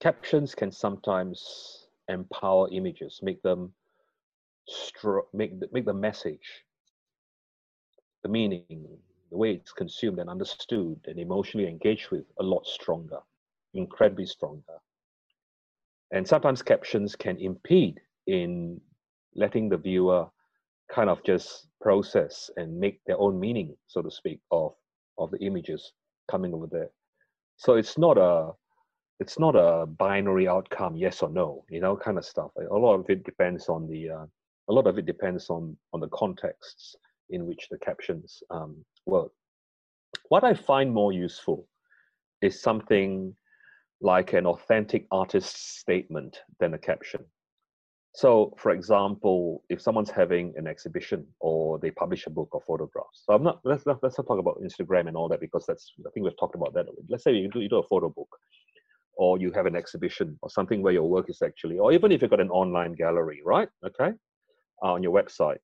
[0.00, 3.72] captions can sometimes empower images make them
[4.68, 6.64] stro- make make the message
[8.24, 8.98] the meaning
[9.30, 13.18] the way it's consumed and understood and emotionally engaged with a lot stronger,
[13.74, 14.78] incredibly stronger.
[16.12, 18.80] And sometimes captions can impede in
[19.34, 20.26] letting the viewer
[20.88, 24.74] kind of just process and make their own meaning, so to speak, of
[25.18, 25.92] of the images
[26.30, 26.90] coming over there.
[27.56, 28.52] So it's not a
[29.18, 32.50] it's not a binary outcome, yes or no, you know, kind of stuff.
[32.56, 34.26] A lot of it depends on the uh,
[34.68, 36.96] a lot of it depends on on the contexts
[37.30, 39.32] in which the captions um, work.
[40.28, 41.68] What I find more useful
[42.42, 43.34] is something
[44.00, 47.24] like an authentic artist's statement than a caption.
[48.14, 53.24] So, for example, if someone's having an exhibition or they publish a book of photographs,
[53.24, 55.92] so I'm not let's not, let's not talk about Instagram and all that because that's
[56.00, 56.86] I think we've talked about that.
[57.10, 58.28] Let's say you do you do a photo book,
[59.18, 62.22] or you have an exhibition or something where your work is actually, or even if
[62.22, 63.68] you've got an online gallery, right?
[63.84, 64.12] Okay,
[64.82, 65.58] uh, on your website,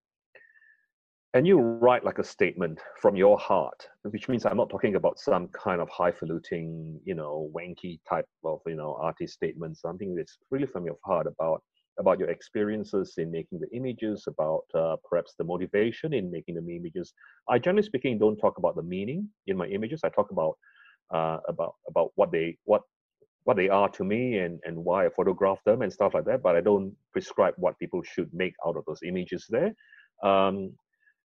[1.34, 5.18] and you write like a statement from your heart, which means I'm not talking about
[5.18, 10.38] some kind of highfalutin, you know, wanky type of, you know, artist statement, something that's
[10.50, 11.62] really from your heart about
[11.98, 16.76] about your experiences in making the images, about uh, perhaps the motivation in making the
[16.76, 17.12] images.
[17.48, 20.00] I generally speaking don't talk about the meaning in my images.
[20.02, 20.56] I talk about
[21.14, 22.82] uh, about about what they what
[23.44, 26.42] what they are to me and and why I photograph them and stuff like that.
[26.42, 29.74] But I don't prescribe what people should make out of those images there.
[30.22, 30.72] Um,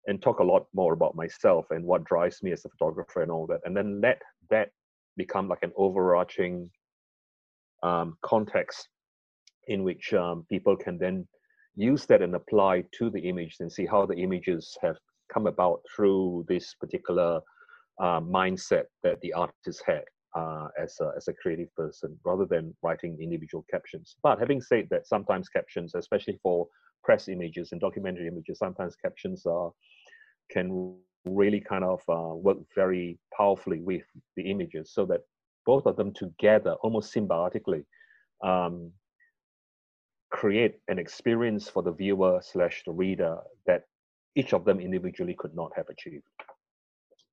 [0.06, 3.30] and talk a lot more about myself and what drives me as a photographer and
[3.30, 4.70] all that and then let that
[5.16, 6.70] become like an overarching
[7.82, 8.88] um, context
[9.68, 11.26] in which um, people can then
[11.74, 14.96] use that and apply to the image and see how the images have
[15.32, 17.40] come about through this particular
[18.00, 20.04] uh, mindset that the artist had
[20.36, 24.16] uh, as, a, as a creative person rather than writing individual captions.
[24.22, 26.66] But having said that, sometimes captions, especially for
[27.04, 29.70] press images and documentary images, sometimes captions are
[30.50, 34.04] can really kind of uh, work very powerfully with
[34.36, 35.20] the images so that
[35.64, 37.84] both of them together, almost symbiotically,
[38.44, 38.92] um,
[40.30, 43.84] create an experience for the viewer slash the reader that
[44.34, 46.24] each of them individually could not have achieved.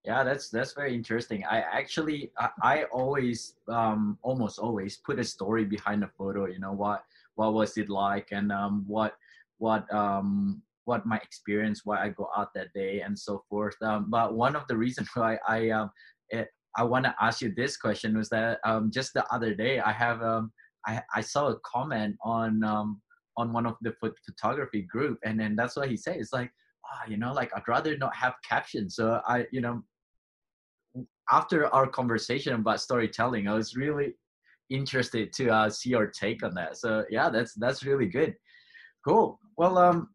[0.05, 1.45] Yeah, that's that's very interesting.
[1.49, 6.45] I actually I, I always um, almost always put a story behind a photo.
[6.45, 7.05] You know what
[7.35, 9.15] what was it like and um, what
[9.59, 13.75] what um, what my experience, why I go out that day, and so forth.
[13.81, 15.89] Um, but one of the reasons why I um,
[16.29, 19.79] it, I want to ask you this question was that um, just the other day
[19.79, 20.51] I have um,
[20.87, 23.01] I, I saw a comment on um,
[23.37, 23.93] on one of the
[24.25, 26.17] photography group, and then that's what he said.
[26.17, 26.51] It's like,
[26.85, 28.95] oh, you know, like I'd rather not have captions.
[28.95, 29.83] So I, you know,
[31.31, 34.13] after our conversation about storytelling, I was really
[34.69, 36.77] interested to uh, see your take on that.
[36.77, 38.35] So yeah, that's that's really good.
[39.05, 39.39] Cool.
[39.57, 40.09] Well, um,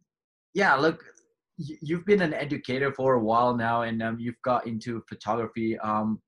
[0.59, 1.05] yeah, look,
[1.57, 6.21] you've been an educator for a while now, and um, you've got into photography um,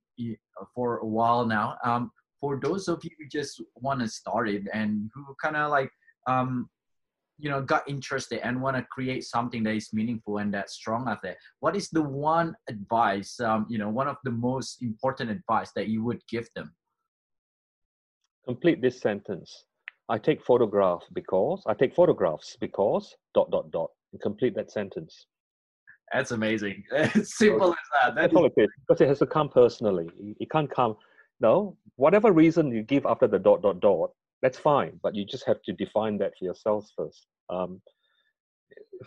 [0.72, 1.76] for a while now.
[1.84, 5.72] Um, for those of you who just want to start it and who kind of
[5.72, 5.90] like,
[6.28, 6.70] um,
[7.38, 11.08] you know, got interested and want to create something that is meaningful and that's strong
[11.08, 15.28] out there, what is the one advice, um, you know, one of the most important
[15.28, 16.72] advice that you would give them?
[18.46, 19.64] Complete this sentence.
[20.08, 25.26] I take photograph because I take photographs because dot dot dot and complete that sentence.
[26.12, 26.82] That's amazing.
[26.92, 28.14] It's simple as that.
[28.14, 30.08] That's all it is because it has to come personally.
[30.40, 30.96] It can't come.
[31.40, 34.10] No, whatever reason you give after the dot dot dot,
[34.42, 34.98] that's fine.
[35.02, 37.26] But you just have to define that for yourselves first.
[37.48, 37.80] Um,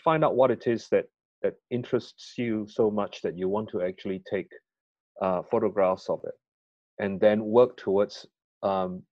[0.04, 1.06] find out what it is that
[1.42, 4.50] that interests you so much that you want to actually take
[5.22, 6.36] uh, photographs of it,
[7.00, 8.26] and then work towards
[8.64, 9.04] um,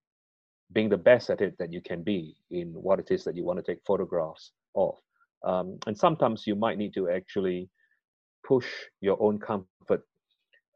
[0.73, 3.43] being the best at it that you can be in what it is that you
[3.43, 4.95] want to take photographs of.
[5.43, 7.69] Um, and sometimes you might need to actually
[8.47, 8.67] push
[9.01, 10.03] your own comfort,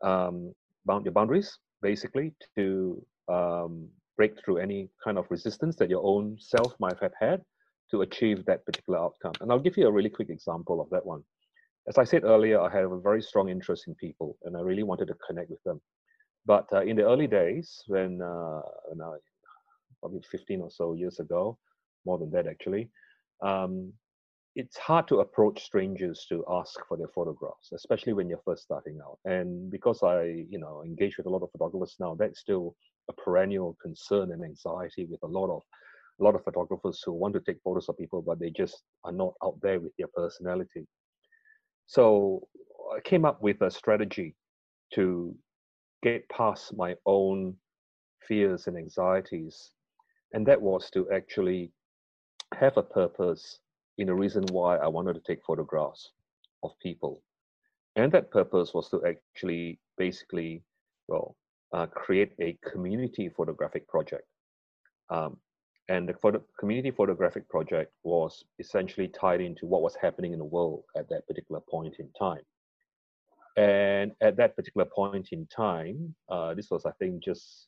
[0.03, 0.53] um,
[0.85, 3.87] bound your boundaries, basically, to um,
[4.17, 7.41] break through any kind of resistance that your own self might have had
[7.91, 9.33] to achieve that particular outcome.
[9.41, 11.23] And I'll give you a really quick example of that one.
[11.87, 14.83] As I said earlier, I have a very strong interest in people and I really
[14.83, 15.79] wanted to connect with them.
[16.45, 19.17] But uh, in the early days, when, uh, when I,
[19.99, 21.57] probably 15 or so years ago,
[22.05, 22.89] more than that actually,
[23.43, 23.93] um,
[24.55, 28.99] it's hard to approach strangers to ask for their photographs, especially when you're first starting
[29.05, 29.19] out.
[29.25, 32.75] And because I, you know, engage with a lot of photographers now, that's still
[33.09, 35.61] a perennial concern and anxiety with a lot of
[36.21, 39.11] a lot of photographers who want to take photos of people, but they just are
[39.11, 40.87] not out there with their personality.
[41.87, 42.47] So
[42.95, 44.33] I came up with a strategy
[44.93, 45.35] to
[46.03, 47.55] get past my own
[48.25, 49.71] fears and anxieties.
[50.31, 51.73] And that was to actually
[52.53, 53.59] have a purpose
[53.97, 56.11] in the reason why I wanted to take photographs
[56.63, 57.21] of people.
[57.95, 60.63] And that purpose was to actually basically,
[61.07, 61.35] well,
[61.73, 64.23] uh, create a community photographic project.
[65.09, 65.37] Um,
[65.87, 70.45] and the photo- community photographic project was essentially tied into what was happening in the
[70.45, 72.41] world at that particular point in time.
[73.57, 77.67] And at that particular point in time, uh, this was, I think, just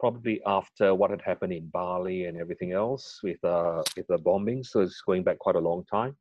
[0.00, 4.64] probably after what had happened in Bali and everything else with uh, with the bombing.
[4.64, 6.16] So it's going back quite a long time,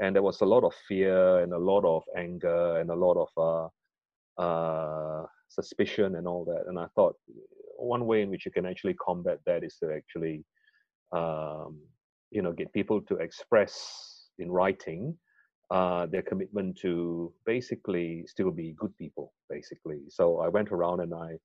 [0.00, 3.16] and there was a lot of fear and a lot of anger and a lot
[3.24, 6.64] of uh, uh, suspicion and all that.
[6.68, 7.16] And I thought
[7.76, 10.44] one way in which you can actually combat that is to actually,
[11.12, 11.78] um,
[12.30, 15.14] you know, get people to express in writing
[15.70, 20.00] uh, their commitment to basically still be good people, basically.
[20.08, 21.38] So I went around and I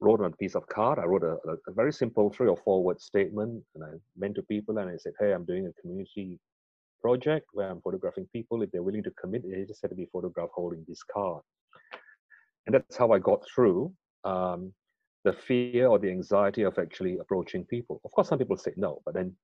[0.00, 0.98] wrote on a piece of card.
[0.98, 4.42] I wrote a, a, very simple three or four word statement, and I went to
[4.42, 6.38] people and I said, "Hey, I'm doing a community
[7.02, 8.62] project where I'm photographing people.
[8.62, 11.42] If they're willing to commit, they just have to be photographed holding this card."
[12.66, 13.92] And that's how I got through
[14.24, 14.72] um,
[15.24, 18.00] the fear or the anxiety of actually approaching people.
[18.04, 19.34] Of course, some people say no, but then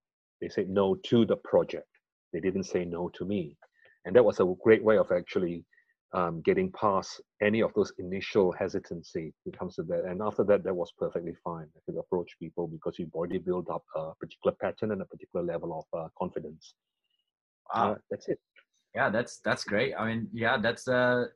[0.41, 1.89] they say no to the project.
[2.33, 3.57] They didn't say no to me,
[4.05, 5.65] and that was a great way of actually
[6.13, 10.05] um, getting past any of those initial hesitancy when it comes to that.
[10.05, 11.67] And after that, that was perfectly fine.
[11.77, 15.45] I could approach people because you've already built up a particular pattern and a particular
[15.45, 16.75] level of uh, confidence.
[17.75, 17.93] Wow.
[17.93, 18.39] Uh, that's it.
[18.95, 19.95] Yeah, that's that's great.
[19.99, 21.27] I mean, yeah, that's uh,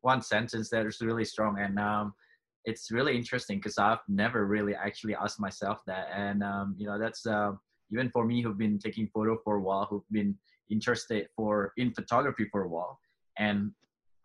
[0.00, 2.14] one sentence that is really strong, and um,
[2.64, 6.98] it's really interesting because I've never really actually asked myself that, and um, you know,
[6.98, 7.52] that's uh,
[7.92, 10.34] even for me who've been taking photo for a while, who've been
[10.70, 12.98] interested for in photography for a while
[13.38, 13.70] and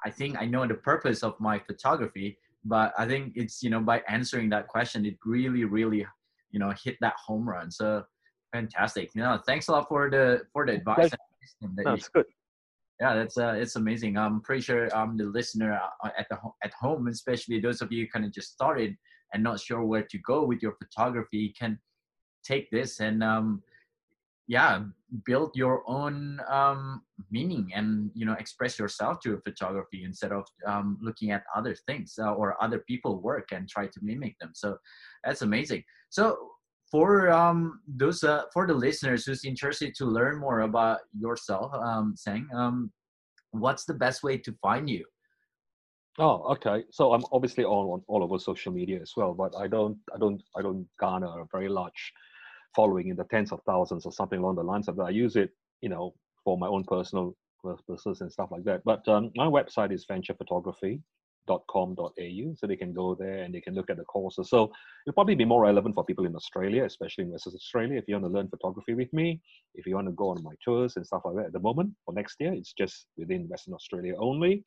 [0.06, 3.80] i think i know the purpose of my photography but i think it's you know
[3.80, 6.06] by answering that question it really really
[6.52, 7.72] you know hit that home run.
[7.72, 8.04] So
[8.52, 9.12] fantastic.
[9.16, 11.20] You know thanks a lot for the for the advice that
[11.84, 12.26] that's good.
[13.00, 14.18] Yeah that's uh it's amazing.
[14.18, 18.10] I'm pretty sure um the listener uh, at the at home especially those of you
[18.10, 18.96] kind of just started
[19.34, 21.78] and not sure where to go with your photography can
[22.44, 23.62] take this and um
[24.50, 24.82] yeah
[25.26, 30.98] build your own um, meaning and you know express yourself through photography instead of um,
[31.02, 34.52] looking at other things uh, or other people work and try to mimic them.
[34.54, 34.78] So
[35.24, 35.84] that's amazing.
[36.10, 36.38] So
[36.92, 42.14] for um, those uh, for the listeners who's interested to learn more about yourself um,
[42.16, 42.92] Seng um,
[43.52, 45.06] what's the best way to find you?
[46.18, 46.84] Oh, okay.
[46.92, 50.18] So I'm obviously on, on all over social media as well, but I don't, I
[50.18, 52.12] don't, I don't garner a very large
[52.76, 55.04] following in the tens of thousands or something along the lines of that.
[55.04, 55.52] I use it,
[55.82, 56.14] you know,
[56.44, 58.82] for my own personal purposes and stuff like that.
[58.86, 63.90] But um, my website is venturephotography.com.au, so they can go there and they can look
[63.90, 64.50] at the courses.
[64.50, 64.72] So
[65.06, 67.98] it'll probably be more relevant for people in Australia, especially in Western Australia.
[67.98, 69.42] If you want to learn photography with me,
[69.76, 71.48] if you want to go on my tours and stuff like that.
[71.48, 74.64] At the moment, for next year, it's just within Western Australia only.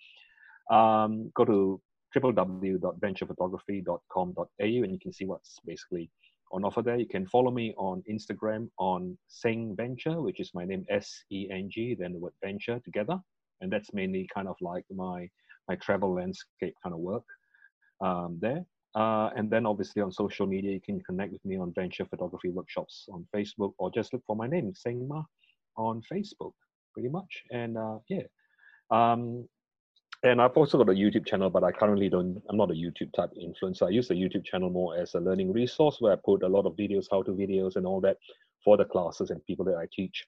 [0.71, 1.81] Um, go to
[2.17, 6.11] www.venturephotography.com.au and you can see what's basically
[6.53, 6.99] on offer there.
[6.99, 11.49] You can follow me on Instagram on Seng Venture, which is my name S E
[11.51, 13.19] N G, then the word venture together,
[13.61, 15.29] and that's mainly kind of like my
[15.69, 17.25] my travel landscape kind of work
[18.01, 18.65] um, there.
[18.95, 22.51] Uh, and then obviously on social media, you can connect with me on Venture Photography
[22.51, 25.23] Workshops on Facebook, or just look for my name, Seng Mah,
[25.77, 26.53] on Facebook,
[26.93, 27.43] pretty much.
[27.51, 28.25] And uh, yeah,
[28.91, 29.49] um,
[30.25, 33.13] and I've also got a YouTube channel, but I currently don't, I'm not a YouTube
[33.13, 33.87] type influencer.
[33.87, 36.65] I use the YouTube channel more as a learning resource where I put a lot
[36.65, 38.19] of videos, how to videos and all that
[38.65, 40.27] for the classes and people that I teach.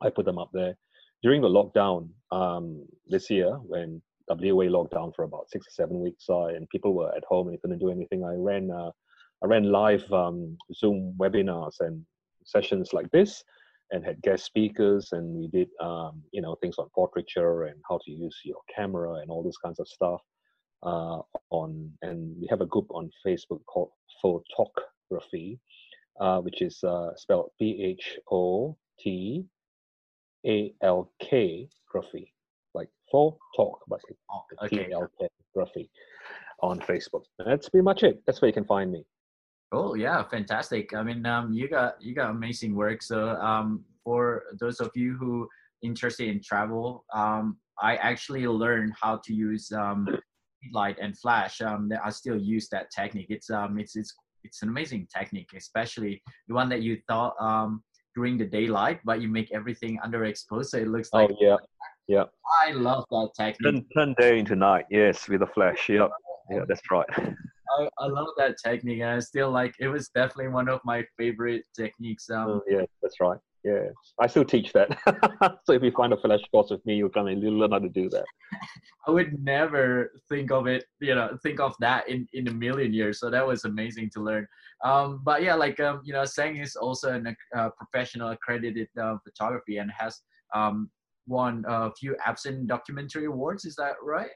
[0.00, 0.76] I put them up there.
[1.22, 6.00] During the lockdown um, this year, when WA locked down for about six or seven
[6.00, 8.90] weeks, uh, and people were at home and couldn't do anything, I ran, uh,
[9.44, 12.04] I ran live um, Zoom webinars and
[12.44, 13.44] sessions like this
[13.92, 17.98] and had guest speakers and we did um, you know things on portraiture and how
[18.04, 20.20] to use your camera and all these kinds of stuff
[20.82, 21.20] uh,
[21.50, 23.90] on and we have a group on facebook called
[24.24, 25.58] Photalkgraphy
[26.20, 29.44] uh, which is uh, spelled P H O T
[30.46, 32.28] A L K Graphy,
[32.74, 34.90] like for talk, but Oh, okay.
[34.90, 35.88] A L K Graphy
[36.62, 37.24] on Facebook.
[37.44, 38.22] That's pretty much it.
[38.26, 39.04] That's where you can find me.
[39.72, 40.94] Oh yeah, fantastic.
[40.94, 43.02] I mean, um, you got you got amazing work.
[43.02, 45.48] So um, for those of you who
[45.82, 50.06] interested in travel, um, I actually learned how to use um,
[50.72, 51.62] light and flash.
[51.62, 53.28] Um, I still use that technique.
[53.30, 54.14] It's um, it's it's
[54.44, 57.82] it's an amazing technique, especially the one that you thought um
[58.14, 61.30] during the daylight, but you make everything underexposed, so it looks like.
[61.30, 62.24] oh yeah,
[62.62, 63.72] I love that technique.
[63.72, 64.84] turn, turn day into night.
[64.90, 65.88] Yes, with a flash.
[65.88, 66.08] Yeah,
[66.50, 67.06] yeah, that's right.
[67.78, 69.00] I, I love that technique.
[69.00, 69.74] and I still like.
[69.80, 72.28] It was definitely one of my favorite techniques.
[72.30, 73.38] Um, Oh, yeah, that's right.
[73.64, 73.84] Yeah,
[74.20, 74.88] I still teach that.
[75.64, 77.88] so if you find a flash course with me, you can you'll learn how to
[77.88, 78.24] do that.
[79.06, 82.92] I would never think of it, you know, think of that in, in a million
[82.92, 83.20] years.
[83.20, 84.46] So that was amazing to learn.
[84.84, 89.16] Um, but yeah, like, um, you know, Seng is also a uh, professional accredited uh,
[89.24, 90.20] photography and has
[90.54, 90.90] um,
[91.26, 93.64] won a few absent documentary awards.
[93.64, 94.30] Is that right?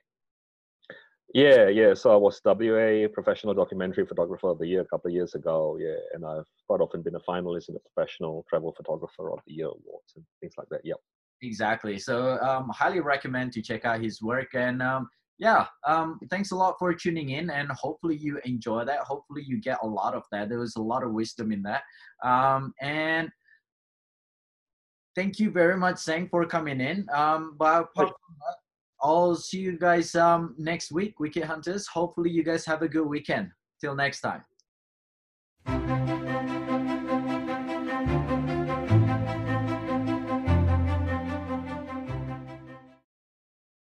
[1.35, 1.93] Yeah, yeah.
[1.95, 5.77] So I was WA Professional Documentary Photographer of the Year a couple of years ago.
[5.81, 9.55] Yeah, and I've quite often been a finalist in the Professional Travel Photographer of the
[9.55, 10.81] Year awards and things like that.
[10.85, 10.99] Yep.
[11.43, 11.99] Exactly.
[11.99, 14.55] So um, highly recommend to check out his work.
[14.55, 15.09] And um,
[15.39, 17.51] yeah, um, thanks a lot for tuning in.
[17.51, 19.01] And hopefully you enjoy that.
[19.01, 20.49] Hopefully you get a lot of that.
[20.49, 21.83] There was a lot of wisdom in that.
[22.24, 23.29] Um, and
[25.14, 27.07] thank you very much, Seng, for coming in.
[27.12, 28.57] Um, but apart from that,
[29.03, 31.86] I'll see you guys um, next week, Wicked Hunters.
[31.86, 33.51] Hopefully you guys have a good weekend.
[33.80, 36.06] Till next time.